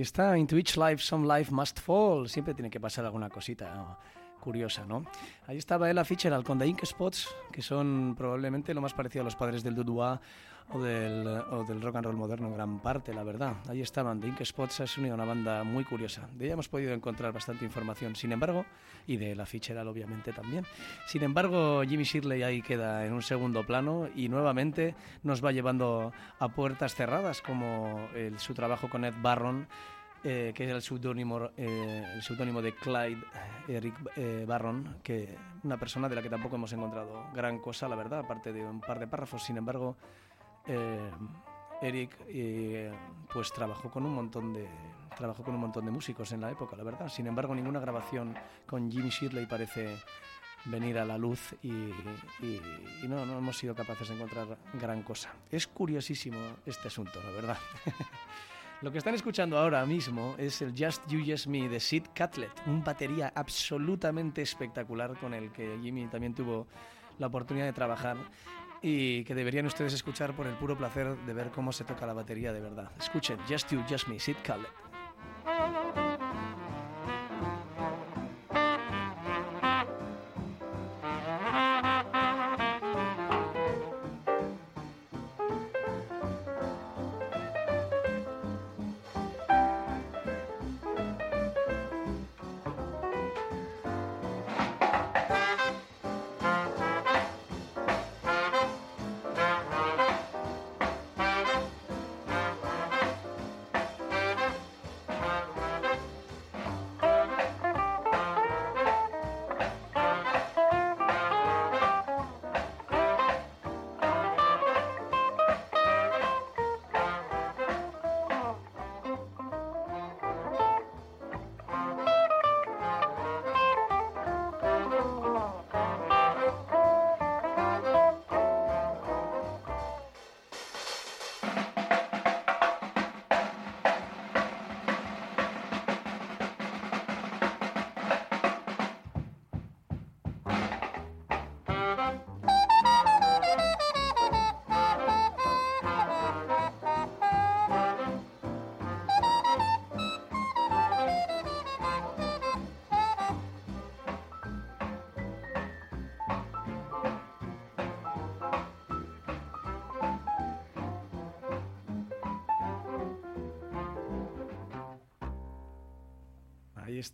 Ahí 0.00 0.04
está, 0.04 0.38
Into 0.38 0.56
each 0.56 0.78
life, 0.78 1.02
some 1.02 1.28
life 1.28 1.52
must 1.52 1.78
fall. 1.78 2.26
Siempre 2.26 2.54
tiene 2.54 2.70
que 2.70 2.80
pasar 2.80 3.04
alguna 3.04 3.28
cosita 3.28 3.98
curiosa, 4.40 4.86
¿no? 4.86 5.04
Ahí 5.46 5.58
estaba 5.58 5.90
Ella 5.90 6.06
Fitzgerald 6.06 6.42
con 6.42 6.58
The 6.58 6.66
Ink 6.66 6.86
Spots, 6.86 7.28
que 7.52 7.60
son 7.60 8.14
probablemente 8.16 8.72
lo 8.72 8.80
más 8.80 8.94
parecido 8.94 9.20
a 9.20 9.24
los 9.26 9.36
padres 9.36 9.62
del 9.62 9.74
Dudua 9.74 10.18
o 10.72 10.80
del, 10.80 11.26
o 11.26 11.64
del 11.64 11.80
rock 11.80 11.96
and 11.96 12.06
roll 12.06 12.16
moderno 12.16 12.48
en 12.48 12.54
gran 12.54 12.80
parte, 12.80 13.12
la 13.12 13.22
verdad. 13.22 13.56
Ahí 13.68 13.80
estaban, 13.80 14.20
The 14.20 14.28
Ink 14.28 14.42
Spots 14.44 14.80
es 14.80 14.98
una 14.98 15.24
banda 15.24 15.64
muy 15.64 15.84
curiosa. 15.84 16.28
De 16.32 16.44
ella 16.44 16.54
hemos 16.54 16.68
podido 16.68 16.92
encontrar 16.92 17.32
bastante 17.32 17.64
información, 17.64 18.14
sin 18.14 18.32
embargo, 18.32 18.64
y 19.06 19.16
de 19.16 19.34
La 19.34 19.46
Fitzgerald 19.46 19.88
obviamente 19.88 20.32
también. 20.32 20.64
Sin 21.06 21.22
embargo, 21.22 21.82
Jimmy 21.82 22.04
Shirley 22.04 22.42
ahí 22.42 22.62
queda 22.62 23.04
en 23.06 23.12
un 23.12 23.22
segundo 23.22 23.64
plano 23.64 24.08
y 24.14 24.28
nuevamente 24.28 24.94
nos 25.22 25.44
va 25.44 25.52
llevando 25.52 26.12
a 26.38 26.48
puertas 26.48 26.94
cerradas, 26.94 27.40
como 27.42 28.08
el, 28.14 28.38
su 28.38 28.54
trabajo 28.54 28.88
con 28.88 29.04
Ed 29.04 29.14
Barron, 29.20 29.66
eh, 30.22 30.52
que 30.54 30.64
es 30.64 30.70
el 30.70 30.82
seudónimo 30.82 31.50
eh, 31.56 32.20
de 32.62 32.74
Clyde 32.74 33.24
Eric 33.68 33.94
eh, 34.16 34.44
Barron, 34.46 34.98
que 35.02 35.34
una 35.62 35.78
persona 35.78 36.10
de 36.10 36.14
la 36.14 36.22
que 36.22 36.28
tampoco 36.28 36.56
hemos 36.56 36.72
encontrado 36.74 37.24
gran 37.34 37.58
cosa, 37.58 37.88
la 37.88 37.96
verdad, 37.96 38.20
aparte 38.20 38.52
de 38.52 38.62
un 38.62 38.80
par 38.80 38.98
de 38.98 39.06
párrafos. 39.06 39.42
Sin 39.42 39.56
embargo, 39.56 39.96
eh, 40.66 41.10
Eric 41.82 42.16
pues 43.32 43.52
trabajó 43.52 43.90
con 43.90 44.04
un 44.04 44.14
montón 44.14 44.52
de 44.52 44.68
trabajó 45.16 45.42
con 45.42 45.54
un 45.54 45.60
montón 45.60 45.84
de 45.84 45.90
músicos 45.90 46.32
en 46.32 46.40
la 46.40 46.50
época, 46.50 46.76
la 46.76 46.84
verdad. 46.84 47.08
Sin 47.08 47.26
embargo, 47.26 47.54
ninguna 47.54 47.80
grabación 47.80 48.34
con 48.66 48.90
Jimmy 48.90 49.10
Shirley 49.10 49.46
parece 49.46 49.98
venir 50.66 50.98
a 50.98 51.04
la 51.04 51.18
luz 51.18 51.54
y, 51.62 51.70
no, 53.06 53.26
no 53.26 53.38
hemos 53.38 53.56
sido 53.56 53.74
capaces 53.74 54.08
de 54.08 54.14
encontrar 54.14 54.58
gran 54.74 55.02
cosa. 55.02 55.34
Es 55.50 55.66
curiosísimo 55.66 56.38
este 56.66 56.88
asunto, 56.88 57.20
la 57.22 57.30
verdad. 57.30 57.58
Lo 58.82 58.90
que 58.90 58.98
están 58.98 59.14
escuchando 59.14 59.58
ahora 59.58 59.84
mismo 59.84 60.34
es 60.38 60.62
el 60.62 60.70
Just 60.70 61.06
You 61.06 61.22
Just 61.26 61.48
Me 61.48 61.68
de 61.68 61.80
Sid 61.80 62.04
Catlett, 62.14 62.50
un 62.66 62.82
batería 62.82 63.30
absolutamente 63.34 64.40
espectacular 64.40 65.18
con 65.18 65.34
el 65.34 65.52
que 65.52 65.78
Jimmy 65.82 66.06
también 66.06 66.34
tuvo 66.34 66.66
la 67.18 67.26
oportunidad 67.26 67.66
de 67.66 67.74
trabajar 67.74 68.16
y 68.82 69.24
que 69.24 69.34
deberían 69.34 69.66
ustedes 69.66 69.92
escuchar 69.92 70.34
por 70.34 70.46
el 70.46 70.54
puro 70.54 70.76
placer 70.76 71.16
de 71.16 71.32
ver 71.34 71.50
cómo 71.50 71.72
se 71.72 71.84
toca 71.84 72.06
la 72.06 72.12
batería 72.12 72.52
de 72.52 72.60
verdad. 72.60 72.90
Escuchen 72.98 73.38
Just 73.48 73.70
You 73.70 73.82
Just 73.88 74.08
Me, 74.08 74.18
Sid 74.18 74.36
Catlett. 74.42 76.09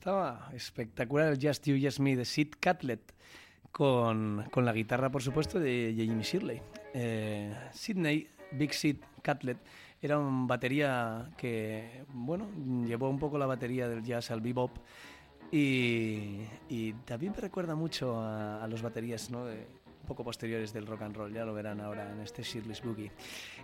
Estaba 0.06 0.50
espectacular 0.54 1.32
el 1.32 1.38
Just 1.42 1.66
You, 1.66 1.76
Just 1.82 1.98
Me 1.98 2.14
de 2.14 2.24
Sid 2.24 2.54
Catlett 2.60 3.12
con, 3.72 4.44
con 4.52 4.64
la 4.64 4.72
guitarra, 4.72 5.10
por 5.10 5.20
supuesto, 5.20 5.58
de 5.58 5.92
Jimmy 5.96 6.22
Shirley. 6.22 6.62
Eh, 6.94 7.52
Sidney, 7.72 8.28
Big 8.52 8.72
Sid 8.72 8.98
Catlett, 9.20 9.58
era 10.00 10.16
un 10.16 10.46
batería 10.46 11.28
que, 11.36 12.04
bueno, 12.14 12.46
llevó 12.86 13.10
un 13.10 13.18
poco 13.18 13.36
la 13.36 13.46
batería 13.46 13.88
del 13.88 14.04
jazz 14.04 14.30
al 14.30 14.40
bebop 14.40 14.78
y, 15.50 16.44
también 17.04 17.32
me 17.32 17.40
recuerda 17.40 17.74
mucho 17.74 18.20
a, 18.20 18.62
a 18.62 18.68
los 18.68 18.82
baterías, 18.82 19.28
¿no? 19.32 19.44
De, 19.44 19.66
poco 20.06 20.24
posteriores 20.24 20.72
del 20.72 20.86
rock 20.86 21.02
and 21.02 21.16
roll, 21.16 21.32
ya 21.32 21.44
lo 21.44 21.52
verán 21.52 21.80
ahora 21.80 22.10
en 22.10 22.20
este 22.20 22.42
Shirley's 22.42 22.82
Boogie. 22.82 23.10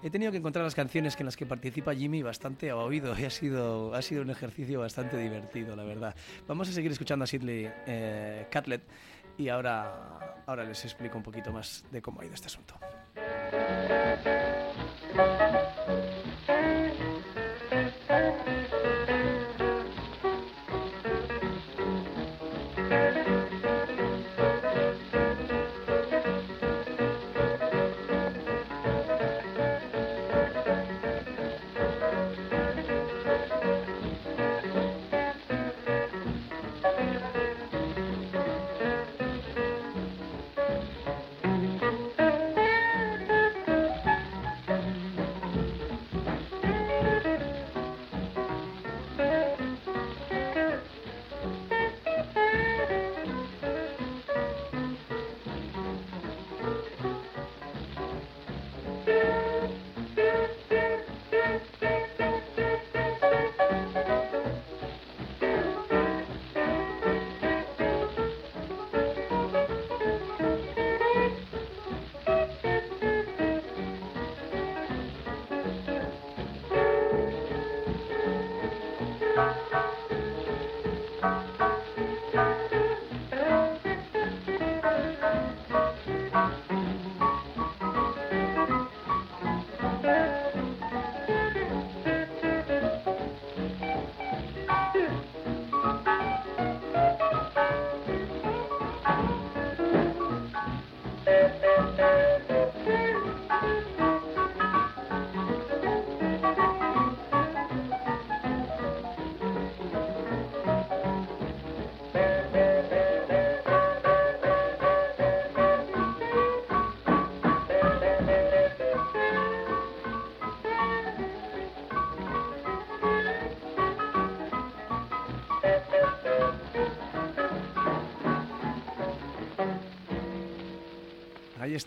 He 0.02 0.10
tenido 0.10 0.30
que 0.30 0.38
encontrar 0.38 0.64
las 0.64 0.74
canciones 0.74 1.16
en 1.18 1.26
las 1.26 1.36
que 1.36 1.46
participa 1.46 1.94
Jimmy 1.94 2.22
bastante 2.22 2.70
a 2.70 2.76
oído 2.76 3.18
y 3.18 3.24
ha 3.24 3.30
sido, 3.30 3.94
ha 3.94 4.02
sido 4.02 4.22
un 4.22 4.30
ejercicio 4.30 4.80
bastante 4.80 5.16
divertido, 5.16 5.74
la 5.76 5.84
verdad. 5.84 6.14
Vamos 6.46 6.68
a 6.68 6.72
seguir 6.72 6.92
escuchando 6.92 7.24
a 7.24 7.26
Sidley 7.26 7.70
eh, 7.86 8.46
Catlett 8.50 8.82
y 9.38 9.48
ahora, 9.48 10.42
ahora 10.46 10.64
les 10.64 10.84
explico 10.84 11.16
un 11.16 11.22
poquito 11.22 11.52
más 11.52 11.84
de 11.90 12.02
cómo 12.02 12.20
ha 12.20 12.24
ido 12.24 12.34
este 12.34 12.48
asunto. 12.48 12.74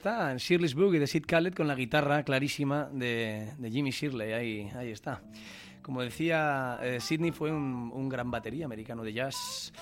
Está, 0.06 0.32
en 0.32 0.38
Shirley's 0.38 0.76
Boogie 0.76 1.00
de 1.00 1.08
Sid 1.08 1.26
Khaled 1.26 1.56
con 1.56 1.68
la 1.68 1.74
guitarra 1.74 2.22
clarísima 2.22 2.88
de, 2.91 3.54
Jimmy 3.72 3.89
Shirley. 3.89 4.34
Ahí, 4.34 4.72
ahí 4.76 4.91
está. 4.91 5.24
Como 5.82 6.04
decía, 6.04 6.78
eh, 6.84 7.00
Sidney 7.00 7.32
fue 7.32 7.52
un, 7.52 8.08
gran 8.08 8.30
batería 8.30 8.65
americano 8.65 9.04
de 9.04 9.13
jazz 9.13 9.74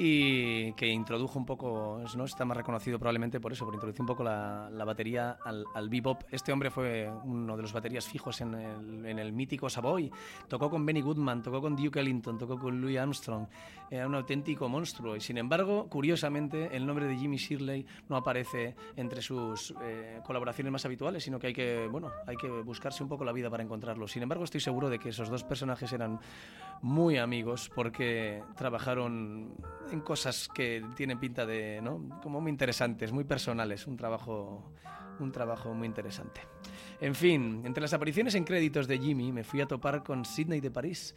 y 0.00 0.72
que 0.74 0.86
introdujo 0.86 1.40
un 1.40 1.44
poco, 1.44 2.00
¿no? 2.16 2.24
está 2.24 2.44
más 2.44 2.56
reconocido 2.56 3.00
probablemente 3.00 3.40
por 3.40 3.52
eso, 3.52 3.64
por 3.64 3.74
introducir 3.74 4.00
un 4.00 4.06
poco 4.06 4.22
la, 4.22 4.70
la 4.70 4.84
batería 4.84 5.38
al, 5.44 5.64
al, 5.74 5.88
bebop. 5.88 6.22
Este 6.30 6.52
hombre 6.52 6.70
fue 6.70 7.10
uno 7.24 7.56
de 7.56 7.62
los 7.62 7.72
baterías 7.72 8.06
fijos 8.06 8.40
en 8.40 8.54
el, 8.54 9.04
en 9.04 9.18
el, 9.18 9.32
mítico 9.32 9.68
Savoy. 9.68 10.08
Tocó 10.46 10.70
con 10.70 10.86
Benny 10.86 11.00
Goodman, 11.00 11.42
tocó 11.42 11.60
con 11.60 11.74
Duke 11.74 11.98
Ellington, 11.98 12.38
tocó 12.38 12.56
con 12.56 12.80
Louis 12.80 12.96
Armstrong. 12.96 13.48
Era 13.90 14.06
un 14.06 14.14
auténtico 14.14 14.68
monstruo. 14.68 15.16
Y 15.16 15.20
sin 15.20 15.36
embargo, 15.36 15.88
curiosamente, 15.88 16.76
el 16.76 16.86
nombre 16.86 17.06
de 17.06 17.16
Jimmy 17.16 17.36
Shirley 17.36 17.84
no 18.08 18.16
aparece 18.16 18.76
entre 18.94 19.20
sus 19.20 19.74
eh, 19.82 20.20
colaboraciones 20.24 20.72
más 20.72 20.84
habituales, 20.84 21.24
sino 21.24 21.40
que 21.40 21.48
hay 21.48 21.54
que, 21.54 21.88
bueno, 21.90 22.12
hay 22.24 22.36
que 22.36 22.48
buscarse 22.48 23.02
un 23.02 23.08
poco 23.08 23.24
la 23.24 23.32
vida 23.32 23.50
para 23.50 23.64
encontrarlo. 23.64 24.06
Sin 24.06 24.22
embargo, 24.22 24.44
estoy 24.44 24.60
seguro 24.60 24.88
de 24.88 25.00
que 25.00 25.08
esos 25.08 25.28
dos 25.28 25.42
personajes 25.42 25.92
eran 25.92 26.20
muy 26.82 27.18
amigos 27.18 27.70
porque 27.74 28.42
trabajaron 28.56 29.54
en 29.90 30.00
cosas 30.00 30.48
que 30.48 30.84
tienen 30.94 31.18
pinta 31.18 31.46
de, 31.46 31.80
¿no? 31.82 32.20
Como 32.22 32.40
muy 32.40 32.50
interesantes, 32.50 33.12
muy 33.12 33.24
personales, 33.24 33.86
un 33.86 33.96
trabajo, 33.96 34.72
un 35.18 35.32
trabajo 35.32 35.74
muy 35.74 35.86
interesante. 35.86 36.40
En 37.00 37.14
fin, 37.14 37.62
entre 37.64 37.80
las 37.80 37.92
apariciones 37.92 38.34
en 38.34 38.44
créditos 38.44 38.86
de 38.86 38.98
Jimmy 38.98 39.32
me 39.32 39.44
fui 39.44 39.60
a 39.60 39.66
topar 39.66 40.02
con 40.02 40.24
Sidney 40.24 40.60
de 40.60 40.70
París, 40.70 41.14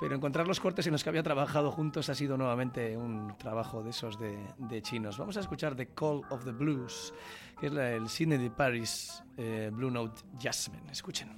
pero 0.00 0.14
encontrar 0.14 0.46
los 0.46 0.60
cortes 0.60 0.86
en 0.86 0.92
los 0.92 1.02
que 1.02 1.08
había 1.08 1.22
trabajado 1.22 1.72
juntos 1.72 2.08
ha 2.08 2.14
sido 2.14 2.36
nuevamente 2.36 2.96
un 2.96 3.36
trabajo 3.36 3.82
de 3.82 3.90
esos 3.90 4.18
de, 4.18 4.38
de 4.58 4.82
chinos. 4.82 5.18
Vamos 5.18 5.36
a 5.36 5.40
escuchar 5.40 5.74
The 5.74 5.88
Call 5.88 6.22
of 6.30 6.44
the 6.44 6.52
Blues, 6.52 7.12
que 7.58 7.66
es 7.66 7.72
el 7.72 8.08
Sidney 8.08 8.38
de 8.38 8.50
Paris 8.50 9.24
eh, 9.36 9.70
Blue 9.72 9.90
Note 9.90 10.22
Jasmine. 10.40 10.90
Escuchen. 10.92 11.28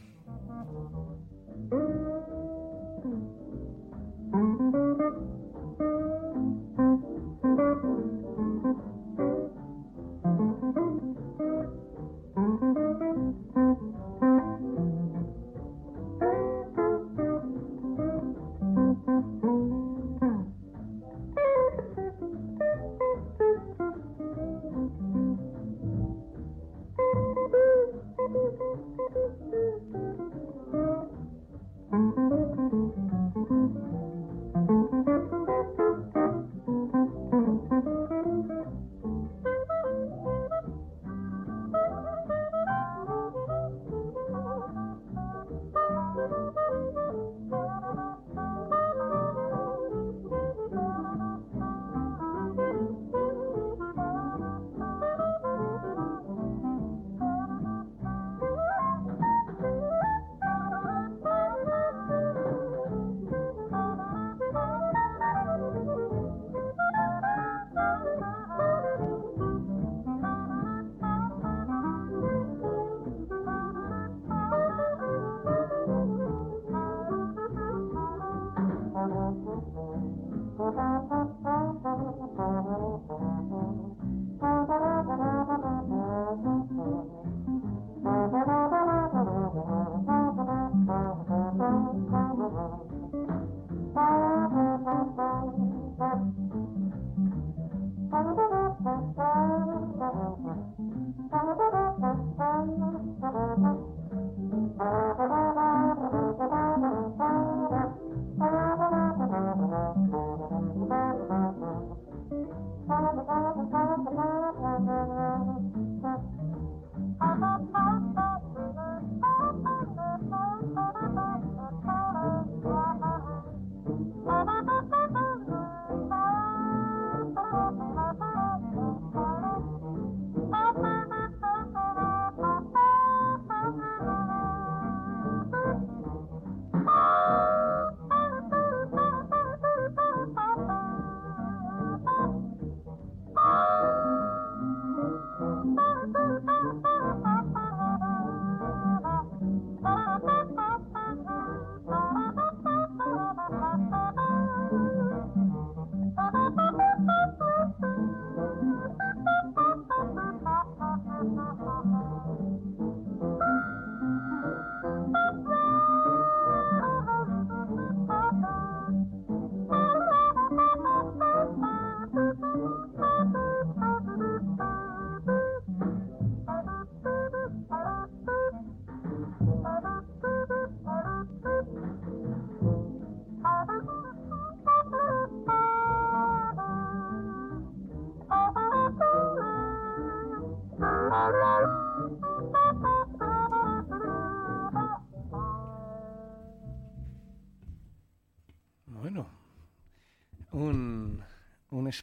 Mm-hmm. 5.01 5.40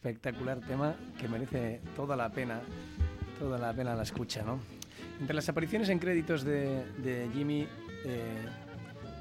Espectacular 0.08 0.62
tema 0.62 0.96
que 1.20 1.28
merece 1.28 1.82
toda 1.96 2.16
la 2.16 2.30
pena, 2.30 2.62
toda 3.40 3.58
la 3.58 3.74
pena 3.74 3.94
la 3.94 4.04
escucha, 4.04 4.42
¿no? 4.42 4.60
Entre 5.20 5.36
las 5.36 5.50
apariciones 5.50 5.90
en 5.90 6.00
créditos 6.00 6.44
de, 6.44 6.86
de 6.98 7.30
Jimmy, 7.34 7.68
eh, 8.06 8.46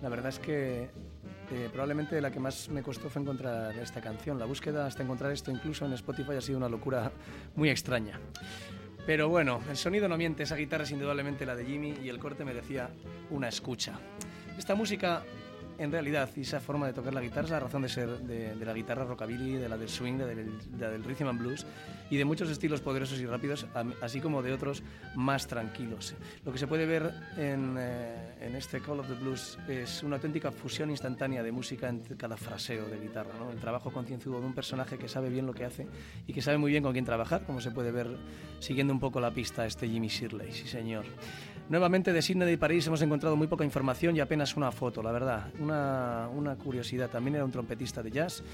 la 0.01 0.09
verdad 0.09 0.29
es 0.29 0.39
que 0.39 0.83
eh, 0.83 1.69
probablemente 1.73 2.21
la 2.21 2.31
que 2.31 2.39
más 2.39 2.69
me 2.69 2.83
costó 2.83 3.11
fue 3.11 3.23
encontrar 3.23 3.75
esta 3.77 4.01
canción. 4.01 4.39
La 4.39 4.45
búsqueda 4.45 4.87
hasta 4.87 5.03
encontrar 5.03 5.33
esto 5.33 5.51
incluso 5.51 5.85
en 5.87 5.93
Spotify 5.95 6.35
ha 6.37 6.41
sido 6.41 6.59
una 6.59 6.69
locura 6.69 7.11
muy 7.57 7.69
extraña. 7.69 8.21
Pero 9.07 9.29
bueno, 9.29 9.61
el 9.69 9.77
sonido 9.77 10.09
no 10.09 10.17
miente, 10.17 10.45
esa 10.45 10.57
guitarra 10.57 10.85
es 10.85 10.91
indudablemente 10.93 11.47
la 11.47 11.57
de 11.57 11.65
Jimmy 11.65 11.97
y 12.03 12.09
el 12.09 12.19
corte 12.19 12.45
merecía 12.45 12.91
una 13.31 13.49
escucha. 13.49 13.99
Esta 14.57 14.75
música, 14.75 15.23
en 15.79 15.93
realidad, 15.93 16.29
esa 16.37 16.61
forma 16.61 16.87
de 16.87 16.93
tocar 16.93 17.15
la 17.15 17.21
guitarra 17.21 17.45
es 17.45 17.51
la 17.51 17.61
razón 17.61 17.83
de 17.83 17.89
ser 17.89 18.09
de, 18.21 18.55
de 18.55 18.65
la 18.65 18.73
guitarra 18.73 19.05
rockabilly, 19.05 19.57
de 19.57 19.69
la 19.69 19.77
del 19.77 19.89
swing, 19.89 20.19
de, 20.19 20.27
del, 20.27 20.79
de 20.79 20.91
del 20.91 21.05
rhythm 21.05 21.29
and 21.29 21.41
blues 21.41 21.67
y 22.11 22.17
de 22.17 22.25
muchos 22.25 22.51
estilos 22.51 22.81
poderosos 22.81 23.19
y 23.19 23.27
rápidos, 23.27 23.67
así 24.01 24.21
como 24.21 24.43
de 24.43 24.53
otros 24.53 24.83
más 25.15 25.47
tranquilos. 25.47 26.15
Lo 26.45 26.53
que 26.53 26.59
se 26.59 26.67
puede 26.67 26.87
ver 26.87 27.13
en, 27.37 27.77
eh, 27.79 28.35
en 28.41 28.57
este 28.57 28.81
Call 28.81 29.01
of 29.01 29.09
the 29.09 29.15
Blues 29.15 29.59
es 29.69 30.03
una 30.03 30.17
auténtica 30.17 30.53
fusión 30.53 30.91
instantánea 30.91 31.43
de 31.43 31.53
música 31.53 31.89
en 31.89 32.01
cada 32.17 32.37
fraseo 32.37 32.87
de 32.87 32.99
guitarra, 32.99 33.33
¿no? 33.39 33.51
el 33.51 33.59
trabajo 33.59 33.93
concienzudo 33.93 34.41
de 34.41 34.47
un 34.47 34.55
personaje 34.55 34.99
que 34.99 35.09
sabe 35.09 35.29
bien 35.29 35.47
lo 35.47 35.53
que 35.53 35.65
hace 35.65 35.87
y 36.27 36.33
que 36.33 36.43
sabe 36.43 36.59
muy 36.59 36.71
bien 36.71 36.83
con 36.83 36.93
quién 36.93 37.05
trabajar, 37.05 37.45
como 37.45 37.61
se 37.61 37.71
puede 37.71 37.91
ver 37.91 38.17
siguiendo 38.61 38.93
un 38.93 39.01
poco 39.01 39.21
la 39.21 39.31
pista 39.31 39.67
este 39.67 39.89
Jimmy 39.89 40.09
Shirley, 40.09 40.53
sí 40.53 40.67
señor. 40.67 41.05
Nuevamente 41.69 42.13
de 42.13 42.23
Sydney 42.23 42.53
y 42.53 42.57
París 42.57 42.87
hemos 42.87 43.03
encontrado 43.03 43.35
muy 43.35 43.49
poca 43.49 43.65
información 43.65 44.15
y 44.15 44.21
apenas 44.21 44.57
una 44.57 44.71
foto, 44.71 45.03
la 45.03 45.11
verdad. 45.11 45.53
Una, 45.59 46.29
una 46.33 46.55
curiosidad. 46.55 47.11
También 47.11 47.35
era 47.37 47.45
un 47.45 47.51
trompetista 47.51 48.05
de 48.05 48.11
jazz. 48.13 48.45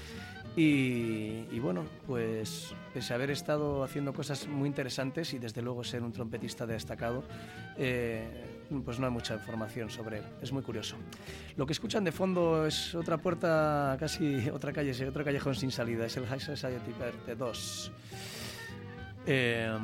Y, 0.55 1.59
bueno, 1.59 1.83
pues 2.05 2.75
pese 2.93 3.13
a 3.13 3.15
haber 3.15 3.31
estado 3.31 3.83
haciendo 3.83 4.13
cosas 4.13 4.47
muy 4.47 4.67
interesantes 4.67 5.33
y 5.33 5.39
desde 5.39 5.61
luego 5.61 5.83
ser 5.83 6.03
un 6.03 6.11
trompetista 6.11 6.67
destacado, 6.67 7.23
eh, 7.75 8.65
pues 8.85 8.99
no 8.99 9.07
hay 9.07 9.11
mucha 9.11 9.33
información 9.33 9.89
sobre 9.89 10.19
él. 10.19 10.23
Es 10.41 10.51
muy 10.51 10.61
curioso. 10.61 10.95
Lo 11.55 11.65
que 11.65 11.73
escuchan 11.73 12.03
de 12.03 12.11
fondo 12.11 12.67
es 12.67 12.93
otra 12.93 13.17
puerta, 13.17 13.95
casi 13.99 14.47
otra 14.49 14.71
calle, 14.71 15.07
otro 15.07 15.23
callejón 15.23 15.55
sin 15.55 15.71
salida. 15.71 16.05
Es 16.05 16.17
el 16.17 16.27
High 16.27 16.39
Society 16.39 16.91
Parte 16.99 17.35
2. 17.35 17.91
Eh, 19.25 19.77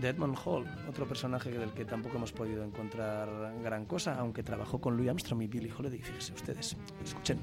de 0.00 0.08
Hall, 0.44 0.64
otro 0.88 1.06
personaje 1.06 1.50
del 1.50 1.72
que 1.72 1.84
tampoco 1.84 2.16
hemos 2.16 2.32
podido 2.32 2.64
encontrar 2.64 3.28
gran 3.62 3.86
cosa, 3.86 4.16
aunque 4.18 4.42
trabajó 4.42 4.80
con 4.80 4.96
Louis 4.96 5.08
Armstrong 5.08 5.42
y 5.42 5.46
Billie 5.46 5.72
Holiday, 5.76 6.00
fíjense 6.00 6.32
ustedes. 6.32 6.76
Escuchen. 7.04 7.38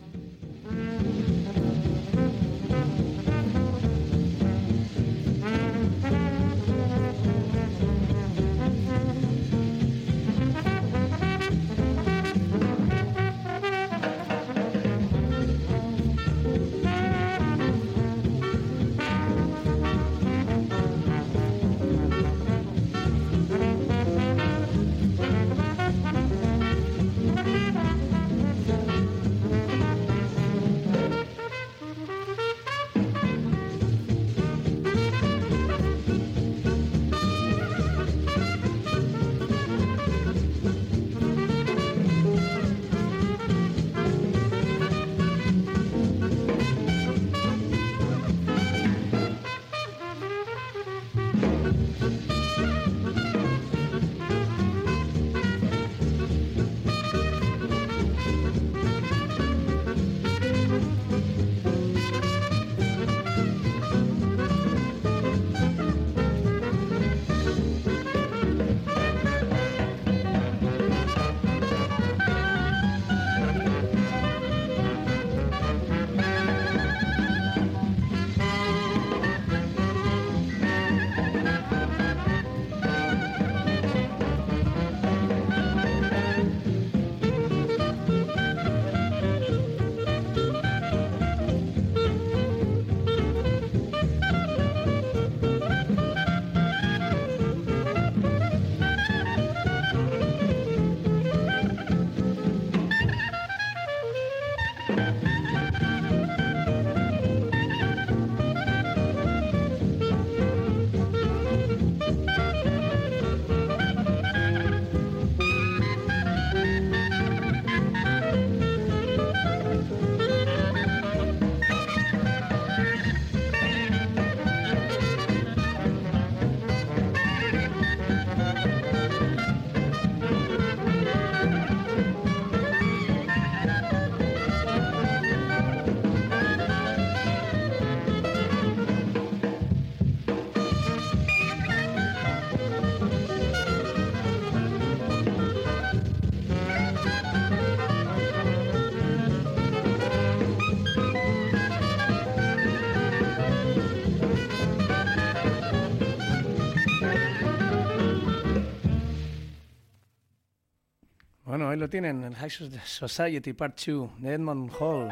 Lo 161.82 161.90
tienen, 161.90 162.24
el 162.24 162.36
High 162.36 162.52
Society 162.86 163.54
Part 163.54 163.76
2 163.88 164.22
de 164.22 164.34
Edmond 164.34 164.72
Hall. 164.80 165.10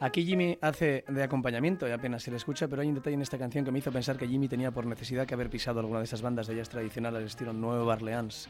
Aquí 0.00 0.26
Jimmy 0.26 0.58
hace 0.60 1.04
de 1.06 1.22
acompañamiento 1.22 1.86
y 1.86 1.92
apenas 1.92 2.24
se 2.24 2.32
le 2.32 2.38
escucha, 2.38 2.66
pero 2.66 2.82
hay 2.82 2.88
un 2.88 2.96
detalle 2.96 3.14
en 3.14 3.22
esta 3.22 3.38
canción 3.38 3.64
que 3.64 3.70
me 3.70 3.78
hizo 3.78 3.92
pensar 3.92 4.16
que 4.16 4.26
Jimmy 4.26 4.48
tenía 4.48 4.72
por 4.72 4.84
necesidad 4.84 5.26
que 5.26 5.34
haber 5.34 5.48
pisado 5.48 5.78
alguna 5.78 6.00
de 6.00 6.06
esas 6.06 6.22
bandas 6.22 6.48
de 6.48 6.56
jazz 6.56 6.68
tradicional 6.68 7.14
al 7.14 7.22
estilo 7.22 7.52
Nuevo 7.52 7.86
Orleans 7.88 8.48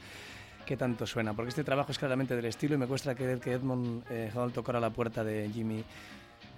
que 0.64 0.78
tanto 0.78 1.06
suena, 1.06 1.34
porque 1.34 1.50
este 1.50 1.62
trabajo 1.62 1.92
es 1.92 1.98
claramente 1.98 2.34
del 2.34 2.46
estilo 2.46 2.74
y 2.74 2.78
me 2.78 2.86
cuesta 2.86 3.14
creer 3.14 3.38
que 3.38 3.52
Edmond 3.52 4.04
eh, 4.10 4.32
Hall 4.34 4.52
tocara 4.52 4.80
la 4.80 4.88
puerta 4.88 5.22
de 5.22 5.50
Jimmy 5.50 5.84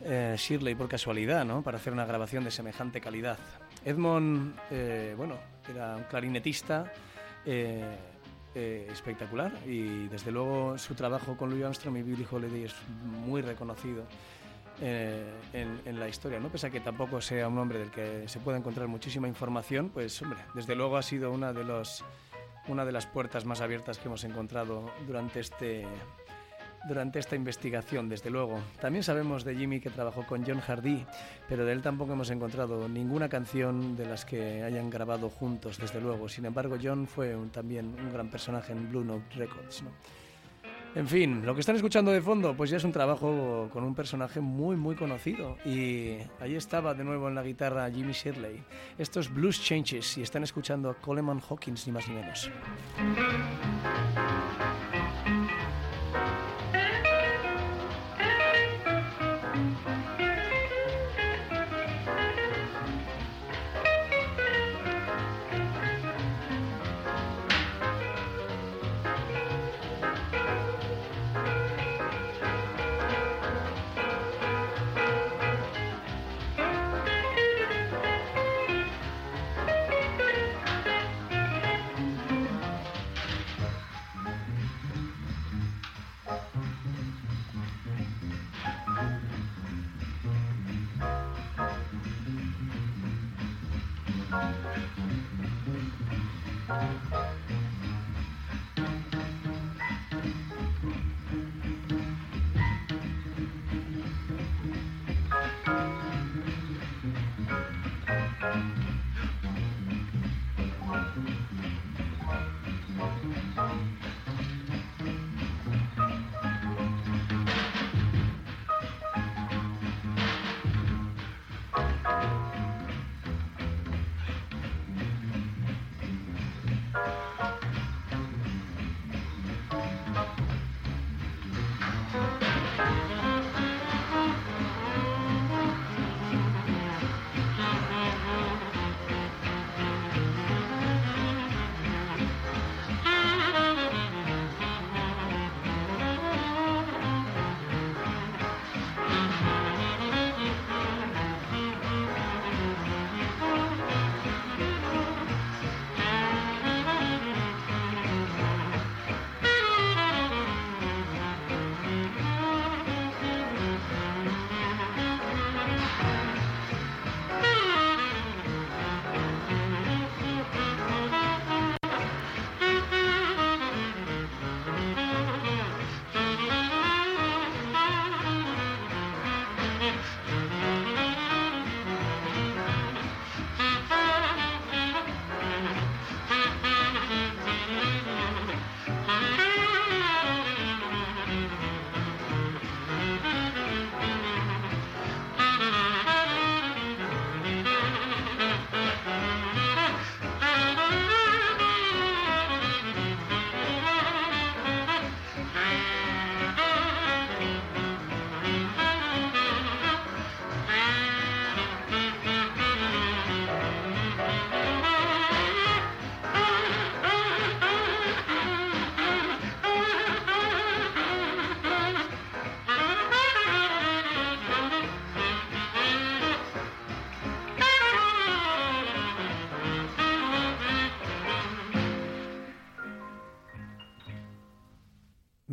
eh, 0.05 0.37
Shirley 0.39 0.77
por 0.77 0.89
casualidad, 0.89 1.45
¿no? 1.45 1.61
Para 1.61 1.79
hacer 1.79 1.93
una 1.93 2.07
grabación 2.07 2.45
de 2.45 2.53
semejante 2.53 3.01
calidad. 3.01 3.37
Edmond, 3.85 4.55
eh, 4.71 5.15
bueno, 5.17 5.35
era 5.69 5.97
un 5.97 6.05
clarinetista 6.05 6.93
espectacular 8.59 9.53
y 9.67 10.09
desde 10.09 10.31
luego 10.31 10.77
su 10.79 10.95
trabajo 10.95 11.37
con 11.37 11.51
Louis 11.51 11.65
Armstrong 11.65 11.97
y 11.97 12.03
Billie 12.03 12.27
Holiday 12.31 12.65
es 12.65 12.75
muy 12.89 13.43
reconocido. 13.43 14.05
en, 14.81 15.81
en, 15.85 15.99
la 15.99 16.09
historia, 16.09 16.39
¿no? 16.39 16.51
Pese 16.51 16.69
a 16.69 16.71
que 16.71 16.79
tampoco 16.79 17.21
sea 17.21 17.49
un 17.49 17.59
hombre 17.59 17.81
del 17.81 17.91
que 17.91 18.29
se 18.29 18.39
pueda 18.39 18.59
encontrar 18.59 18.87
muchísima 18.87 19.27
información, 19.27 19.91
pues 19.91 20.23
hombre, 20.23 20.39
desde 20.55 20.77
luego 20.77 20.97
ha 20.97 21.03
sido 21.03 21.33
una 21.33 21.53
de 21.53 21.65
los 21.65 22.05
una 22.69 22.85
de 22.85 22.93
las 22.93 23.07
puertas 23.07 23.45
más 23.45 23.61
abiertas 23.61 23.99
que 23.99 24.09
hemos 24.09 24.25
encontrado 24.25 24.91
durante 25.07 25.41
este 25.41 25.87
durante 26.87 27.19
esta 27.19 27.37
investigación, 27.37 28.09
desde 28.09 28.31
luego. 28.31 28.61
También 28.81 29.03
sabemos 29.03 29.45
de 29.45 29.57
Jimmy 29.57 29.81
que 29.81 29.91
trabajó 29.91 30.27
con 30.27 30.45
John 30.47 30.61
Hardy, 30.61 31.05
pero 31.49 31.65
de 31.65 31.73
él 31.73 31.83
tampoco 31.83 32.13
hemos 32.13 32.31
encontrado 32.31 32.89
ninguna 32.89 33.29
canción 33.29 33.97
de 33.97 34.07
las 34.07 34.25
que 34.25 34.63
hayan 34.63 34.91
grabado 34.91 35.29
juntos, 35.31 35.79
desde 35.79 36.01
luego. 36.01 36.29
Sin 36.29 36.45
embargo, 36.45 36.77
John 36.83 37.07
fue 37.07 37.37
también 37.53 37.87
un 37.87 38.13
gran 38.13 38.29
personaje 38.29 38.73
en 38.73 38.89
Blue 38.89 39.05
Note 39.05 39.37
Records. 39.37 39.83
En 40.95 41.07
fin, 41.07 41.45
lo 41.45 41.55
que 41.55 41.61
están 41.61 41.77
escuchando 41.77 42.11
de 42.11 42.21
fondo, 42.21 42.57
pues 42.57 42.71
ya 42.71 42.79
es 42.79 42.85
un 42.85 42.93
trabajo 42.93 43.69
con 43.73 43.85
un 43.85 43.95
personaje 43.95 44.41
muy, 44.41 44.75
muy 44.75 44.97
conocido. 44.97 45.57
Y 45.65 46.17
ahí 46.41 46.57
estaba 46.57 46.95
de 46.95 47.05
nuevo 47.05 47.29
en 47.29 47.35
la 47.35 47.43
guitarra 47.43 47.91
Jimmy 47.91 48.13
Shirley. 48.13 48.63
Esto 48.97 49.21
es 49.21 49.33
Blues 49.33 49.63
Changes 49.63 50.19
y 50.19 50.23
están 50.23 50.43
escuchando 50.43 50.91
a 50.91 50.95
Coleman 50.95 51.41
Hawkins, 51.49 51.87
ni 51.87 51.93
más 51.93 52.09
ni 52.09 52.15
menos. 52.15 52.51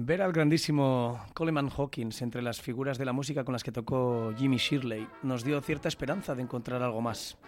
Ver 0.08 0.22
al 0.22 0.34
grandísimo 0.34 1.20
Coleman 1.34 1.72
Hawkins 1.76 2.22
entre 2.22 2.44
las 2.44 2.62
figuras 2.62 3.00
de 3.00 3.06
la 3.06 3.12
música 3.12 3.44
con 3.44 3.54
las 3.54 3.64
que 3.64 3.72
tocó 3.72 4.36
Jimmy 4.38 4.58
Shirley 4.58 5.08
nos 5.24 5.44
dio 5.44 5.60
cierta 5.62 5.88
esperanza 5.88 6.36
de 6.36 6.44
encontrar 6.44 6.84
algo 6.84 7.02
más. 7.02 7.40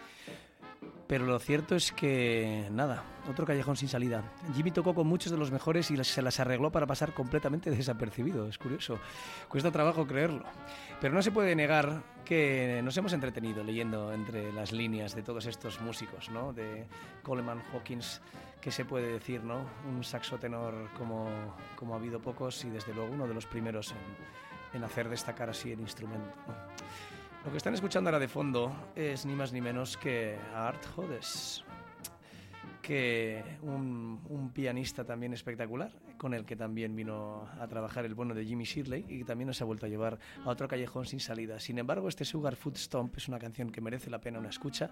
Pero 1.07 1.25
lo 1.25 1.39
cierto 1.39 1.75
es 1.75 1.93
que 1.93 2.67
nada, 2.71 3.03
otro 3.29 3.45
callejón 3.45 3.77
sin 3.77 3.87
salida. 3.87 4.23
Jimmy 4.53 4.71
tocó 4.71 4.93
con 4.93 5.07
muchos 5.07 5.31
de 5.31 5.37
los 5.37 5.51
mejores 5.51 5.89
y 5.89 6.03
se 6.03 6.21
las 6.21 6.39
arregló 6.39 6.71
para 6.71 6.85
pasar 6.85 7.13
completamente 7.13 7.69
desapercibido. 7.75 8.47
Es 8.47 8.57
curioso. 8.57 8.99
Cuesta 9.47 9.71
trabajo 9.71 10.05
creerlo. 10.05 10.43
Pero 10.99 11.13
no 11.13 11.21
se 11.21 11.31
puede 11.31 11.55
negar 11.55 12.03
que 12.25 12.81
nos 12.83 12.97
hemos 12.97 13.13
entretenido 13.13 13.63
leyendo 13.63 14.11
entre 14.11 14.51
las 14.51 14.73
líneas 14.73 15.15
de 15.15 15.23
todos 15.23 15.45
estos 15.45 15.79
músicos, 15.79 16.29
¿no? 16.29 16.51
De 16.51 16.85
Coleman 17.23 17.63
Hawkins 17.71 18.21
¿qué 18.61 18.71
se 18.71 18.83
puede 18.83 19.13
decir, 19.13 19.43
no? 19.43 19.65
Un 19.87 20.03
saxo 20.03 20.37
tenor 20.37 20.89
como, 20.97 21.29
como 21.77 21.93
ha 21.93 21.97
habido 21.97 22.19
pocos 22.19 22.65
y 22.65 22.69
desde 22.69 22.93
luego 22.93 23.13
uno 23.13 23.25
de 23.27 23.33
los 23.33 23.45
primeros 23.45 23.91
en, 23.91 24.77
en 24.77 24.83
hacer 24.83 25.07
destacar 25.07 25.49
así 25.49 25.71
el 25.71 25.79
instrumento. 25.79 26.33
Lo 27.45 27.51
que 27.51 27.57
están 27.57 27.73
escuchando 27.73 28.09
ahora 28.09 28.19
de 28.19 28.27
fondo 28.27 28.91
es 28.95 29.25
ni 29.25 29.33
más 29.33 29.53
ni 29.53 29.61
menos 29.61 29.95
que 29.95 30.37
Art 30.53 30.83
Hodes, 30.95 31.63
que 32.81 33.41
un, 33.61 34.21
un 34.27 34.51
pianista 34.51 35.05
también 35.05 35.33
espectacular, 35.33 35.91
con 36.17 36.33
el 36.33 36.45
que 36.45 36.55
también 36.55 36.95
vino 36.95 37.47
a 37.59 37.67
trabajar 37.67 38.05
el 38.05 38.15
bueno 38.15 38.33
de 38.33 38.45
Jimmy 38.45 38.65
Shirley 38.65 39.05
y 39.07 39.19
que 39.19 39.23
también 39.23 39.47
nos 39.47 39.61
ha 39.61 39.65
vuelto 39.65 39.85
a 39.85 39.89
llevar 39.89 40.19
a 40.43 40.49
otro 40.49 40.67
callejón 40.67 41.05
sin 41.05 41.19
salida. 41.19 41.59
Sin 41.59 41.77
embargo, 41.79 42.09
este 42.09 42.25
Sugar 42.25 42.55
Food 42.55 42.75
Stomp 42.75 43.15
es 43.17 43.27
una 43.27 43.39
canción 43.39 43.71
que 43.71 43.81
merece 43.81 44.09
la 44.09 44.19
pena 44.19 44.39
una 44.39 44.49
escucha 44.49 44.89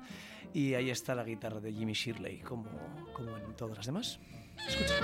y 0.54 0.74
ahí 0.76 0.90
está 0.90 1.14
la 1.16 1.24
guitarra 1.24 1.60
de 1.60 1.74
Jimmy 1.74 1.94
Shirley, 1.94 2.40
como, 2.40 2.70
como 3.14 3.36
en 3.38 3.54
todas 3.56 3.78
las 3.78 3.86
demás. 3.86 4.20
Escucha. 4.68 4.96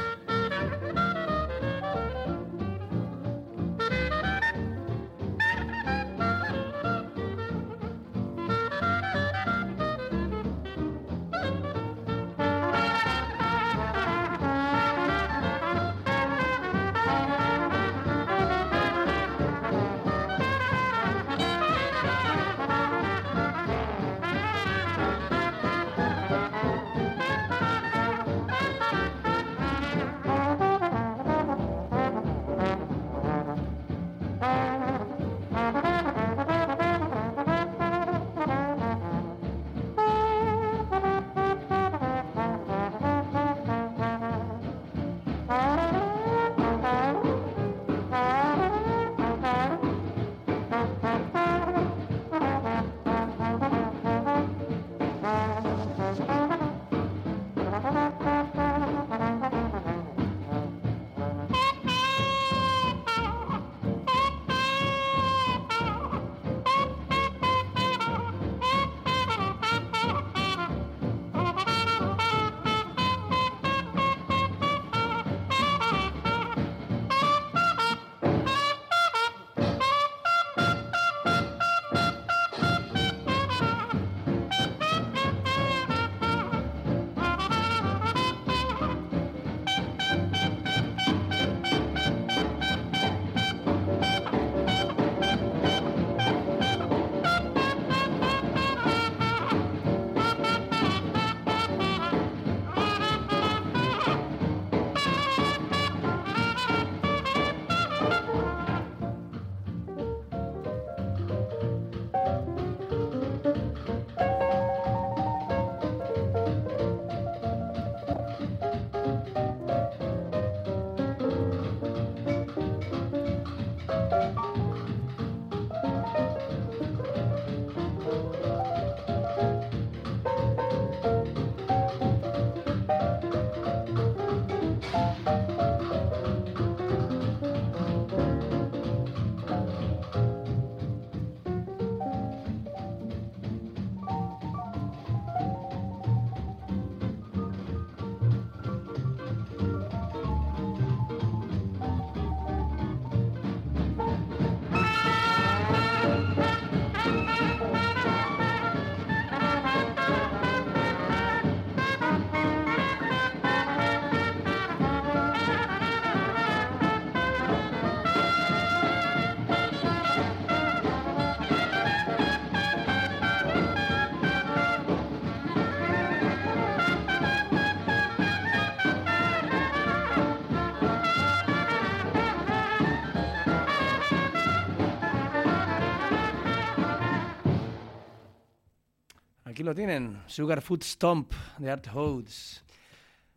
Tienen, 189.75 190.21
Sugar 190.27 190.61
Food 190.61 190.83
Stomp 190.83 191.33
de 191.57 191.71
Art 191.71 191.87
Hodes. 191.93 192.63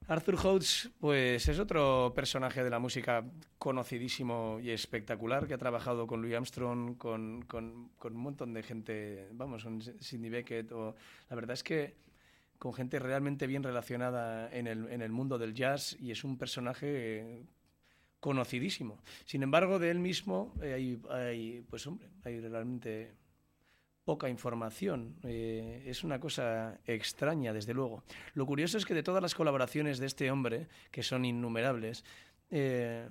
Arthur 0.07 0.37
Hodes, 0.45 0.91
pues 1.01 1.49
es 1.49 1.59
otro 1.59 2.13
personaje 2.15 2.63
de 2.63 2.69
la 2.69 2.79
música 2.79 3.25
conocidísimo 3.59 4.59
y 4.63 4.71
espectacular 4.71 5.47
que 5.47 5.55
ha 5.55 5.59
trabajado 5.59 6.07
con 6.07 6.21
Louis 6.21 6.35
Armstrong, 6.35 6.99
con, 6.99 7.43
con, 7.43 7.91
un 8.03 8.17
montón 8.17 8.53
de 8.53 8.63
gente, 8.63 9.29
vamos, 9.33 9.65
con 9.65 9.81
Sidney 9.81 10.29
Beckett. 10.29 10.71
La 10.71 11.37
verdad 11.37 11.55
es 11.55 11.63
que 11.63 11.97
con 12.59 12.75
gente 12.75 12.99
realmente 12.99 13.47
bien 13.47 13.63
relacionada 13.63 14.51
en 14.51 14.67
el, 14.67 14.89
en 14.89 15.01
el 15.01 15.11
mundo 15.11 15.39
del 15.39 15.55
jazz 15.55 15.97
y 15.99 16.11
es 16.11 16.23
un 16.23 16.37
personaje 16.37 17.47
conocidísimo. 18.21 18.99
Sin 19.25 19.43
embargo, 19.43 19.79
de 19.79 19.91
él 19.91 20.01
mismo 20.01 20.55
eh, 20.63 20.75
hay, 20.75 21.03
hay, 21.11 21.65
pues 21.69 21.87
hombre, 21.87 22.09
hay 22.25 22.41
realmente 22.41 23.15
poca 24.05 24.29
información. 24.29 25.17
Eh, 25.23 25.85
es 25.87 26.05
una 26.05 26.21
cosa 26.21 26.79
extraña, 26.87 27.53
desde 27.53 27.75
luego. 27.75 28.03
Lo 28.35 28.47
curioso 28.47 28.79
es 28.79 28.85
que 28.85 28.95
de 28.95 29.03
todas 29.03 29.23
las 29.23 29.35
colaboraciones 29.35 29.99
de 29.99 30.07
este 30.07 30.31
hombre, 30.31 30.69
que 30.91 31.03
son 31.03 31.25
innumerables, 31.25 32.05
eh, 32.51 33.09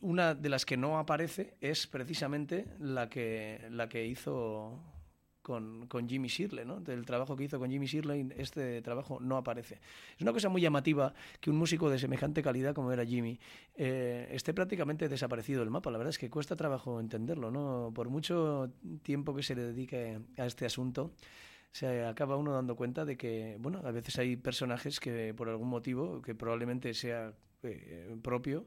una 0.00 0.34
de 0.34 0.48
las 0.48 0.64
que 0.64 0.76
no 0.76 0.98
aparece 0.98 1.54
es 1.60 1.86
precisamente 1.86 2.66
la 2.80 3.08
que, 3.08 3.66
la 3.70 3.88
que 3.88 4.06
hizo 4.06 4.80
con, 5.46 5.86
con, 5.86 6.08
Jimmy 6.08 6.26
Shirley, 6.26 6.64
¿no? 6.64 6.80
Del 6.80 7.06
trabajo 7.06 7.36
que 7.36 7.44
hizo 7.44 7.60
con 7.60 7.70
Jimmy 7.70 7.86
Shirley, 7.86 8.30
este 8.36 8.82
trabajo 8.82 9.20
no 9.20 9.36
aparece. 9.36 9.78
Es 10.16 10.22
una 10.22 10.32
cosa 10.32 10.48
muy 10.48 10.60
llamativa 10.60 11.14
que 11.40 11.50
un 11.50 11.56
músico 11.56 11.88
de 11.88 12.00
semejante 12.00 12.42
calidad 12.42 12.74
como 12.74 12.90
era 12.90 13.06
Jimmy 13.06 13.38
eh, 13.76 14.26
esté 14.32 14.52
prácticamente 14.52 15.08
desaparecido 15.08 15.60
del 15.60 15.70
mapa. 15.70 15.92
La 15.92 15.98
verdad 15.98 16.10
es 16.10 16.18
que 16.18 16.28
cuesta 16.28 16.56
trabajo 16.56 16.98
entenderlo, 16.98 17.52
¿no? 17.52 17.92
Por 17.94 18.08
mucho 18.08 18.72
tiempo 19.04 19.36
que 19.36 19.44
se 19.44 19.54
le 19.54 19.62
dedique 19.62 20.18
a 20.36 20.46
este 20.46 20.66
asunto, 20.66 21.12
se 21.70 22.04
acaba 22.04 22.36
uno 22.36 22.52
dando 22.52 22.74
cuenta 22.74 23.04
de 23.04 23.16
que, 23.16 23.56
bueno, 23.60 23.82
a 23.84 23.92
veces 23.92 24.18
hay 24.18 24.34
personajes 24.34 24.98
que 24.98 25.32
por 25.32 25.48
algún 25.48 25.68
motivo, 25.68 26.22
que 26.22 26.34
probablemente 26.34 26.92
sea 26.92 27.32
eh, 27.62 28.16
propio, 28.20 28.66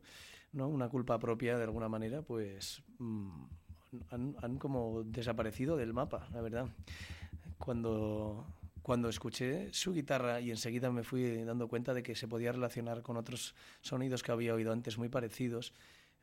¿no? 0.54 0.70
Una 0.70 0.88
culpa 0.88 1.20
propia 1.20 1.58
de 1.58 1.66
alguna 1.66 1.90
manera, 1.90 2.22
pues... 2.22 2.82
Mmm, 3.00 3.59
han, 4.12 4.36
han, 4.42 4.58
como 4.58 5.04
desaparecido 5.04 5.78
del 5.78 5.94
mapa, 5.94 6.28
la 6.34 6.42
verdad. 6.42 6.68
Cuando, 7.58 8.46
cuando 8.82 9.10
escuché 9.10 9.74
su 9.74 9.94
guitarra 9.94 10.40
y 10.40 10.50
enseguida 10.50 10.92
me 10.92 11.04
fui 11.04 11.44
dando 11.44 11.68
cuenta 11.68 11.94
de 11.94 12.04
que 12.04 12.16
se 12.16 12.28
podía 12.28 12.52
relacionar 12.52 13.02
con 13.02 13.18
otros 13.18 13.56
sonidos 13.82 14.24
que 14.24 14.32
había 14.32 14.54
oído 14.54 14.72
antes 14.72 14.98
muy 14.98 15.10
parecidos 15.10 15.74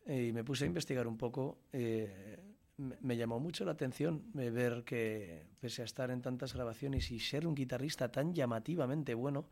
eh, 0.07 0.27
y 0.29 0.33
me 0.33 0.45
puse 0.45 0.65
a 0.65 0.67
investigar 0.67 1.07
un 1.07 1.17
poco, 1.17 1.59
eh, 1.73 2.39
me, 2.77 3.17
llamó 3.17 3.41
mucho 3.41 3.65
la 3.65 3.73
atención 3.73 4.25
eh, 4.39 4.51
ver 4.51 4.85
que 4.85 5.47
pese 5.61 5.83
a 5.83 5.85
estar 5.85 6.11
en 6.11 6.23
tantas 6.23 6.55
grabaciones 6.55 7.11
y 7.11 7.19
ser 7.19 7.47
un 7.47 7.55
guitarrista 7.55 8.11
tan 8.11 8.35
llamativamente 8.35 9.15
bueno, 9.15 9.47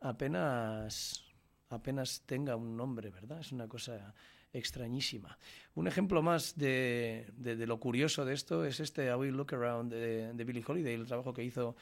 apenas 0.00 1.24
apenas 1.68 2.22
tenga 2.26 2.54
un 2.54 2.76
nombre, 2.76 3.10
¿verdad? 3.10 3.40
Es 3.40 3.52
una 3.52 3.66
cosa 3.66 4.14
extrañísima. 4.52 5.38
Un 5.74 5.86
ejemplo 5.86 6.22
más 6.22 6.56
de, 6.56 7.26
de, 7.36 7.66
lo 7.66 7.78
curioso 7.80 8.24
de 8.24 8.34
esto 8.34 8.64
es 8.64 8.80
este 8.80 9.10
A 9.10 9.16
Will 9.16 9.36
Look 9.36 9.54
Around 9.54 9.92
de, 9.92 10.32
de 10.32 10.44
Billie 10.44 10.64
Holiday, 10.66 10.94
el 10.94 11.06
trabajo 11.06 11.32
que 11.32 11.44
hizo 11.44 11.76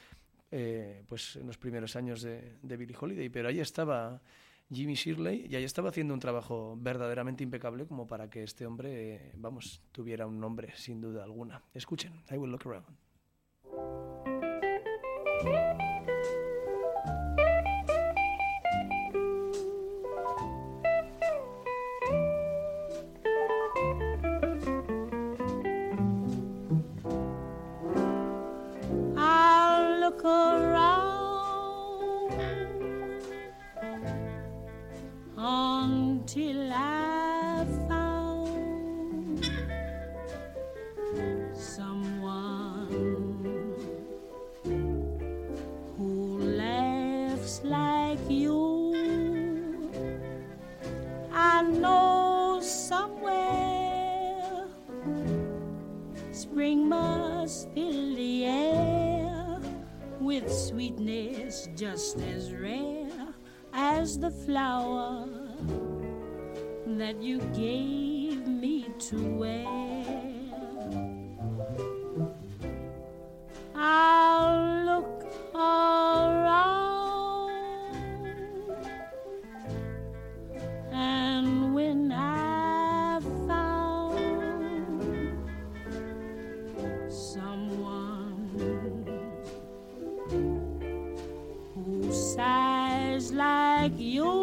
eh, 0.51 1.03
pues 1.07 1.35
en 1.35 1.47
los 1.47 1.57
primeros 1.57 1.95
años 1.95 2.21
de, 2.21 2.57
de 2.61 2.77
Billie 2.77 2.97
Holiday, 2.99 3.29
pero 3.29 3.49
ahí 3.49 3.59
estaba 3.59 4.21
Jimmy 4.71 4.95
Shirley 4.95 5.47
y 5.49 5.55
ahí 5.55 5.63
estaba 5.63 5.89
haciendo 5.89 6.13
un 6.13 6.19
trabajo 6.19 6.77
verdaderamente 6.79 7.43
impecable 7.43 7.85
como 7.85 8.07
para 8.07 8.29
que 8.29 8.43
este 8.43 8.65
hombre, 8.65 9.31
vamos, 9.35 9.81
tuviera 9.91 10.25
un 10.25 10.39
nombre 10.39 10.73
sin 10.75 11.01
duda 11.01 11.23
alguna. 11.23 11.61
Escuchen, 11.73 12.13
I 12.31 12.37
Will 12.37 12.51
Look 12.51 12.67
Around. 12.67 12.87
around. 30.25 31.11
Until 35.37 36.71
I 36.71 36.90
just 61.81 62.19
as 62.19 62.53
rare 62.53 63.09
as 63.73 64.19
the 64.19 64.29
flower 64.29 65.27
that 66.85 67.19
you 67.19 67.39
gave 67.55 68.45
me 68.45 68.85
to 68.99 69.17
wear. 69.39 69.80
like 93.81 93.99
you. 93.99 94.40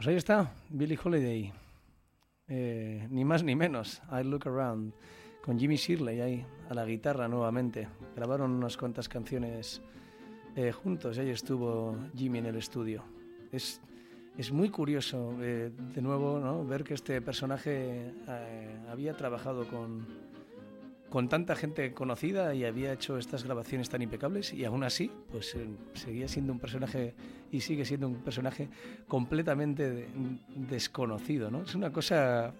Pues 0.00 0.08
ahí 0.08 0.16
está, 0.16 0.50
Billie 0.70 0.98
Holiday. 1.04 1.52
Eh, 2.48 3.06
ni 3.10 3.22
más 3.22 3.44
ni 3.44 3.54
menos, 3.54 4.00
I 4.10 4.24
Look 4.24 4.48
Around, 4.48 4.94
con 5.44 5.58
Jimmy 5.58 5.76
Shirley 5.76 6.22
ahí 6.22 6.46
a 6.70 6.72
la 6.72 6.86
guitarra 6.86 7.28
nuevamente. 7.28 7.86
Grabaron 8.16 8.50
unas 8.50 8.78
cuantas 8.78 9.10
canciones 9.10 9.82
eh, 10.56 10.72
juntos 10.72 11.18
y 11.18 11.20
ahí 11.20 11.28
estuvo 11.28 11.98
Jimmy 12.16 12.38
en 12.38 12.46
el 12.46 12.56
estudio. 12.56 13.04
Es, 13.52 13.82
es 14.38 14.50
muy 14.50 14.70
curioso, 14.70 15.36
eh, 15.42 15.70
de 15.94 16.00
nuevo, 16.00 16.40
¿no? 16.40 16.64
ver 16.64 16.82
que 16.82 16.94
este 16.94 17.20
personaje 17.20 18.14
había 18.88 19.14
trabajado 19.14 19.68
con, 19.68 20.06
con 21.10 21.28
tanta 21.28 21.56
gente 21.56 21.92
conocida 21.92 22.54
y 22.54 22.64
había 22.64 22.92
hecho 22.92 23.18
estas 23.18 23.44
grabaciones 23.44 23.90
tan 23.90 24.00
impecables 24.00 24.54
y 24.54 24.64
aún 24.64 24.84
así 24.84 25.10
pues 25.30 25.54
eh, 25.56 25.66
seguía 25.92 26.28
siendo 26.28 26.52
un 26.52 26.60
personaje 26.60 27.14
y 27.50 27.60
sigue 27.60 27.84
siendo 27.84 28.06
un 28.06 28.22
personaje 28.22 28.68
completamente 29.08 30.08
desconocido, 30.54 31.50
¿no? 31.50 31.62
Es 31.62 31.74
una 31.74 31.92
cosa 31.92 32.54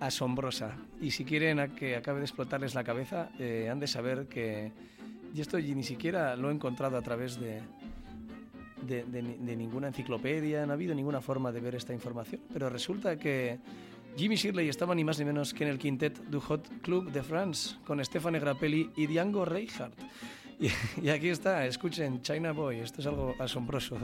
asombrosa 0.00 0.76
y 1.00 1.12
si 1.12 1.24
quieren 1.24 1.74
que 1.76 1.96
acabe 1.96 2.18
de 2.18 2.26
explotarles 2.26 2.74
la 2.74 2.84
cabeza 2.84 3.30
eh, 3.38 3.68
han 3.70 3.78
de 3.78 3.86
saber 3.86 4.26
que 4.26 4.72
y 5.32 5.40
esto 5.40 5.58
ni 5.58 5.84
siquiera 5.84 6.34
lo 6.34 6.50
he 6.50 6.54
encontrado 6.54 6.96
a 6.96 7.02
través 7.02 7.38
de, 7.38 7.60
de, 8.86 9.04
de 9.04 9.56
ninguna 9.56 9.88
enciclopedia, 9.88 10.64
no 10.66 10.72
ha 10.72 10.74
habido 10.74 10.94
ninguna 10.94 11.20
forma 11.20 11.52
de 11.52 11.60
ver 11.60 11.74
esta 11.74 11.92
información, 11.92 12.40
pero 12.52 12.70
resulta 12.70 13.16
que 13.16 13.58
Jimmy 14.16 14.36
Shirley 14.36 14.68
estaba 14.68 14.94
ni 14.94 15.04
más 15.04 15.18
ni 15.18 15.26
menos 15.26 15.52
que 15.52 15.64
en 15.64 15.70
el 15.70 15.78
quintet 15.78 16.18
du 16.30 16.40
Hot 16.40 16.66
Club 16.80 17.12
de 17.12 17.22
France 17.22 17.76
con 17.86 18.02
Stefane 18.02 18.40
Grappelli 18.40 18.90
y 18.96 19.06
Django 19.06 19.44
Reinhardt. 19.44 19.98
Y, 20.58 20.68
y 21.02 21.10
aquí 21.10 21.28
está, 21.28 21.66
escuchen, 21.66 22.22
China 22.22 22.52
Boy, 22.52 22.78
esto 22.78 23.02
es 23.02 23.06
algo 23.06 23.34
asombroso. 23.38 23.98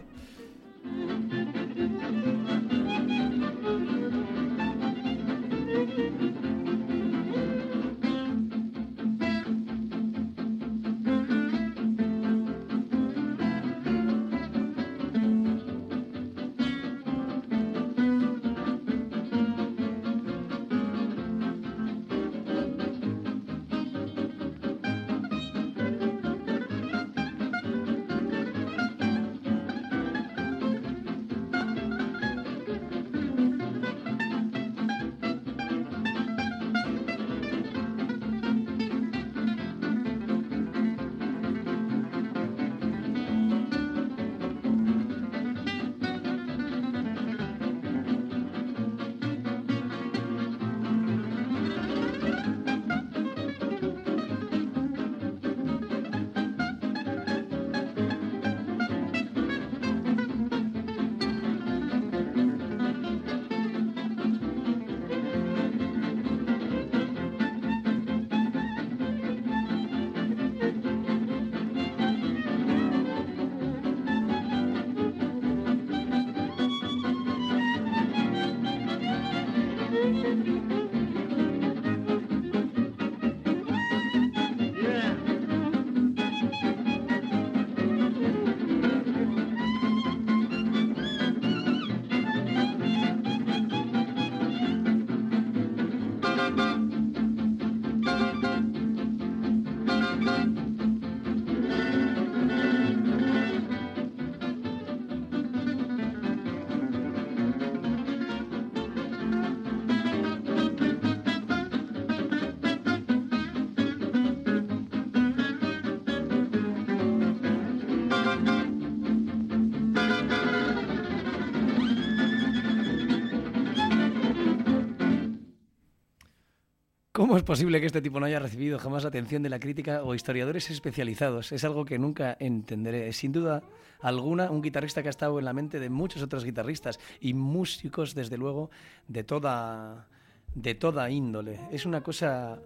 ¿Cómo 127.32 127.38
es 127.38 127.44
posible 127.44 127.80
que 127.80 127.86
este 127.86 128.02
tipo 128.02 128.20
no 128.20 128.26
haya 128.26 128.38
recibido 128.38 128.78
jamás 128.78 129.06
atención 129.06 129.42
de 129.42 129.48
la 129.48 129.58
crítica 129.58 130.02
o 130.02 130.14
historiadores 130.14 130.70
especializados? 130.70 131.50
Es 131.50 131.64
algo 131.64 131.86
que 131.86 131.98
nunca 131.98 132.36
entenderé. 132.38 133.10
Sin 133.14 133.32
duda 133.32 133.62
alguna 134.02 134.50
un 134.50 134.60
guitarrista 134.60 135.00
que 135.00 135.08
ha 135.08 135.16
estado 135.16 135.38
en 135.38 135.46
la 135.46 135.54
mente 135.54 135.80
de 135.80 135.88
muchos 135.88 136.20
otros 136.20 136.44
guitarristas 136.44 137.00
y 137.20 137.32
músicos, 137.32 138.14
desde 138.14 138.36
luego, 138.36 138.68
de 139.08 139.24
toda, 139.24 140.08
de 140.54 140.74
toda 140.74 141.08
índole. 141.08 141.58
Es 141.70 141.86
una 141.86 142.02
cosa 142.02 142.60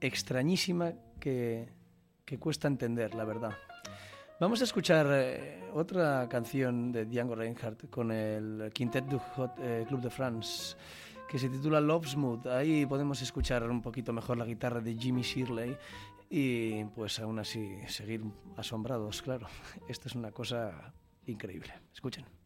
extrañísima 0.00 0.94
que, 1.20 1.68
que 2.24 2.40
cuesta 2.40 2.66
entender, 2.66 3.14
la 3.14 3.24
verdad. 3.24 3.52
Vamos 4.40 4.60
a 4.60 4.64
escuchar 4.64 5.06
eh, 5.12 5.60
otra 5.74 6.28
canción 6.28 6.90
de 6.90 7.06
Django 7.06 7.36
Reinhardt 7.36 7.88
con 7.88 8.10
el 8.10 8.72
Quintet 8.74 9.04
du 9.04 9.20
Hot, 9.20 9.52
eh, 9.60 9.84
Club 9.86 10.00
de 10.00 10.10
France 10.10 10.76
que 11.28 11.38
se 11.38 11.48
titula 11.48 11.80
Love 11.80 12.06
Smooth. 12.06 12.46
Ahí 12.46 12.86
podemos 12.86 13.20
escuchar 13.22 13.68
un 13.70 13.82
poquito 13.82 14.12
mejor 14.12 14.38
la 14.38 14.46
guitarra 14.46 14.80
de 14.80 14.94
Jimmy 14.96 15.22
Shirley 15.22 15.76
y 16.30 16.84
pues 16.84 17.18
aún 17.20 17.38
así 17.38 17.78
seguir 17.86 18.22
asombrados, 18.56 19.22
claro. 19.22 19.46
Esto 19.88 20.08
es 20.08 20.14
una 20.14 20.32
cosa 20.32 20.94
increíble. 21.26 21.72
Escuchen. 21.92 22.37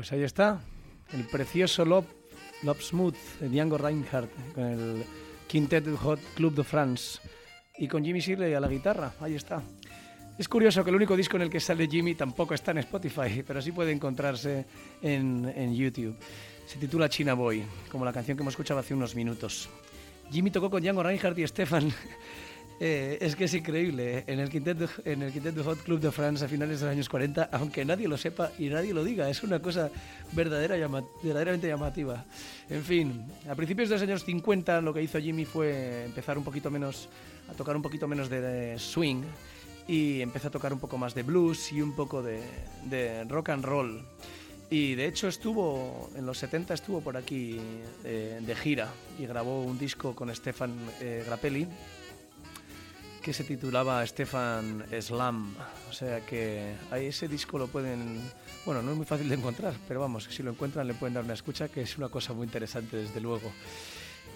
Pues 0.00 0.12
ahí 0.12 0.22
está, 0.22 0.58
el 1.12 1.24
precioso 1.24 1.84
Love, 1.84 2.06
Love 2.62 2.80
Smooth 2.80 3.16
de 3.38 3.50
Django 3.50 3.76
Reinhardt 3.76 4.30
con 4.54 4.64
el 4.64 5.04
Quintet 5.46 5.94
Hot 5.94 6.18
Club 6.36 6.54
de 6.54 6.64
France 6.64 7.20
y 7.76 7.86
con 7.86 8.02
Jimmy 8.02 8.20
Shirley 8.20 8.54
a 8.54 8.60
la 8.60 8.68
guitarra. 8.68 9.12
Ahí 9.20 9.34
está. 9.34 9.62
Es 10.38 10.48
curioso 10.48 10.82
que 10.82 10.88
el 10.88 10.96
único 10.96 11.14
disco 11.14 11.36
en 11.36 11.42
el 11.42 11.50
que 11.50 11.60
sale 11.60 11.86
Jimmy 11.86 12.14
tampoco 12.14 12.54
está 12.54 12.70
en 12.70 12.78
Spotify, 12.78 13.42
pero 13.46 13.60
sí 13.60 13.72
puede 13.72 13.92
encontrarse 13.92 14.64
en, 15.02 15.52
en 15.54 15.74
YouTube. 15.74 16.16
Se 16.66 16.78
titula 16.78 17.10
China 17.10 17.34
Boy, 17.34 17.62
como 17.92 18.06
la 18.06 18.12
canción 18.14 18.38
que 18.38 18.42
hemos 18.42 18.54
escuchado 18.54 18.80
hace 18.80 18.94
unos 18.94 19.14
minutos. 19.14 19.68
Jimmy 20.30 20.50
tocó 20.50 20.70
con 20.70 20.82
Django 20.82 21.02
Reinhardt 21.02 21.38
y 21.40 21.46
Stefan 21.46 21.92
eh, 22.82 23.18
es 23.20 23.36
que 23.36 23.44
es 23.44 23.52
increíble. 23.52 24.24
En 24.26 24.40
el, 24.40 24.48
Quintet 24.48 24.78
de, 24.78 24.88
en 25.04 25.20
el 25.20 25.32
Quintet 25.32 25.62
Hot 25.62 25.82
Club 25.82 26.00
de 26.00 26.10
France 26.10 26.42
a 26.42 26.48
finales 26.48 26.80
de 26.80 26.86
los 26.86 26.92
años 26.94 27.08
40, 27.10 27.50
aunque 27.52 27.84
nadie 27.84 28.08
lo 28.08 28.16
sepa 28.16 28.50
y 28.58 28.70
nadie 28.70 28.94
lo 28.94 29.04
diga, 29.04 29.28
es 29.28 29.42
una 29.42 29.60
cosa 29.60 29.90
verdadera, 30.32 30.76
verdaderamente 31.22 31.68
llamativa. 31.68 32.24
En 32.70 32.82
fin, 32.82 33.26
a 33.46 33.54
principios 33.54 33.90
de 33.90 33.96
los 33.96 34.02
años 34.02 34.24
50 34.24 34.80
lo 34.80 34.94
que 34.94 35.02
hizo 35.02 35.20
Jimmy 35.20 35.44
fue 35.44 36.06
empezar 36.06 36.38
un 36.38 36.44
poquito 36.44 36.70
menos, 36.70 37.10
a 37.50 37.52
tocar 37.52 37.76
un 37.76 37.82
poquito 37.82 38.08
menos 38.08 38.30
de, 38.30 38.78
swing 38.78 39.24
y 39.86 40.22
empezó 40.22 40.48
a 40.48 40.50
tocar 40.50 40.72
un 40.72 40.80
poco 40.80 40.96
más 40.96 41.14
de 41.14 41.22
blues 41.22 41.72
y 41.72 41.82
un 41.82 41.94
poco 41.94 42.22
de, 42.22 42.40
de 42.86 43.24
rock 43.24 43.50
and 43.50 43.64
roll. 43.64 44.02
Y 44.70 44.94
de 44.94 45.06
hecho 45.06 45.28
estuvo, 45.28 46.08
en 46.16 46.24
los 46.24 46.38
70 46.38 46.72
estuvo 46.72 47.02
por 47.02 47.16
aquí 47.16 47.58
eh, 48.04 48.38
de 48.40 48.56
gira 48.56 48.88
y 49.18 49.26
grabó 49.26 49.64
un 49.64 49.76
disco 49.78 50.14
con 50.14 50.34
Stefan 50.34 50.72
eh, 51.00 51.24
Grappelli 51.26 51.66
que 53.22 53.32
se 53.32 53.44
titulaba 53.44 54.06
Stefan 54.06 54.84
Slam. 55.00 55.54
O 55.88 55.92
sea 55.92 56.20
que 56.20 56.74
ahí 56.90 57.06
ese 57.06 57.28
disco 57.28 57.58
lo 57.58 57.68
pueden, 57.68 58.20
bueno, 58.64 58.82
no 58.82 58.92
es 58.92 58.96
muy 58.96 59.06
fácil 59.06 59.28
de 59.28 59.34
encontrar, 59.34 59.74
pero 59.86 60.00
vamos, 60.00 60.24
si 60.24 60.42
lo 60.42 60.50
encuentran 60.50 60.86
le 60.86 60.94
pueden 60.94 61.14
dar 61.14 61.24
una 61.24 61.34
escucha, 61.34 61.68
que 61.68 61.82
es 61.82 61.98
una 61.98 62.08
cosa 62.08 62.32
muy 62.32 62.46
interesante 62.46 62.96
desde 62.96 63.20
luego. 63.20 63.52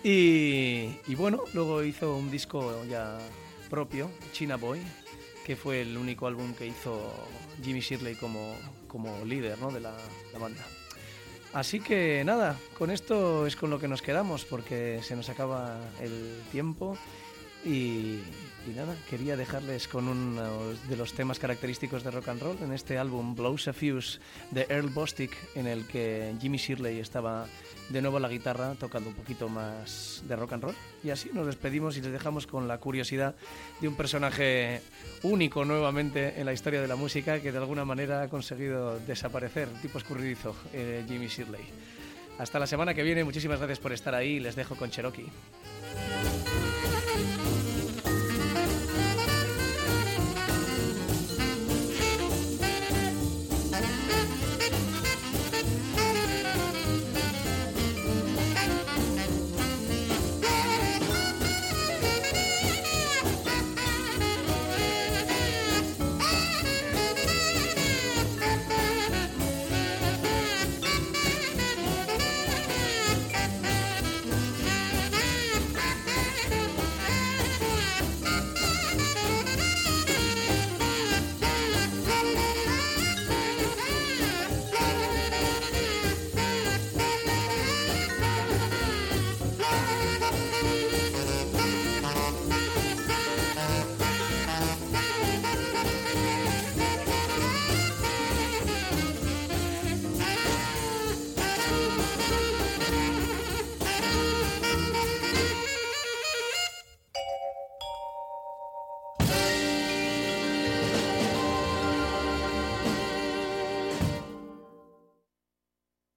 Y, 0.02 0.98
y 1.06 1.14
bueno, 1.14 1.42
luego 1.54 1.82
hizo 1.82 2.16
un 2.16 2.30
disco 2.30 2.84
ya 2.84 3.18
propio, 3.70 4.10
China 4.32 4.56
Boy, 4.56 4.80
que 5.44 5.56
fue 5.56 5.80
el 5.80 5.96
único 5.96 6.26
álbum 6.26 6.54
que 6.54 6.66
hizo 6.66 7.12
Jimmy 7.62 7.80
Shirley 7.80 8.14
como, 8.16 8.54
como 8.86 9.24
líder 9.24 9.58
¿no? 9.58 9.70
de 9.70 9.80
la, 9.80 9.96
la 10.32 10.38
banda. 10.38 10.64
Así 11.54 11.80
que 11.80 12.22
nada, 12.24 12.58
con 12.76 12.90
esto 12.90 13.46
es 13.46 13.54
con 13.54 13.70
lo 13.70 13.78
que 13.78 13.86
nos 13.86 14.02
quedamos 14.02 14.44
porque 14.44 15.00
se 15.02 15.14
nos 15.14 15.28
acaba 15.28 15.78
el 16.00 16.42
tiempo 16.50 16.98
y, 17.64 18.20
nada, 18.74 18.94
quería 19.08 19.36
dejarles 19.36 19.88
con 19.88 20.08
uno 20.08 20.74
de 20.88 20.96
los 20.96 21.12
temas 21.12 21.38
característicos 21.38 22.02
de 22.02 22.10
rock 22.10 22.28
and 22.28 22.42
roll 22.42 22.58
en 22.62 22.72
este 22.72 22.98
álbum 22.98 23.34
Blows 23.34 23.68
a 23.68 23.72
Fuse 23.72 24.20
de 24.50 24.66
Earl 24.68 24.90
Bostic, 24.90 25.32
en 25.54 25.66
el 25.66 25.86
que 25.86 26.34
Jimmy 26.40 26.58
Shirley 26.58 26.98
estaba 26.98 27.46
de 27.88 28.00
nuevo 28.00 28.16
a 28.16 28.20
la 28.20 28.28
guitarra 28.28 28.74
tocando 28.74 29.10
un 29.10 29.14
poquito 29.14 29.48
más 29.48 30.22
de 30.26 30.36
rock 30.36 30.52
and 30.52 30.64
roll. 30.64 30.74
Y 31.02 31.10
así 31.10 31.30
nos 31.32 31.46
despedimos 31.46 31.96
y 31.96 32.00
les 32.00 32.12
dejamos 32.12 32.46
con 32.46 32.68
la 32.68 32.78
curiosidad 32.78 33.34
de 33.80 33.88
un 33.88 33.96
personaje 33.96 34.80
único 35.22 35.64
nuevamente 35.64 36.40
en 36.40 36.46
la 36.46 36.52
historia 36.52 36.80
de 36.80 36.88
la 36.88 36.96
música 36.96 37.40
que 37.40 37.52
de 37.52 37.58
alguna 37.58 37.84
manera 37.84 38.22
ha 38.22 38.28
conseguido 38.28 38.98
desaparecer, 39.00 39.68
tipo 39.82 39.98
escurridizo, 39.98 40.54
eh, 40.72 41.04
Jimmy 41.08 41.28
Shirley. 41.28 41.64
Hasta 42.38 42.58
la 42.58 42.66
semana 42.66 42.94
que 42.94 43.02
viene, 43.02 43.22
muchísimas 43.22 43.58
gracias 43.58 43.78
por 43.78 43.92
estar 43.92 44.14
ahí, 44.14 44.40
les 44.40 44.56
dejo 44.56 44.74
con 44.74 44.90
Cherokee. 44.90 45.30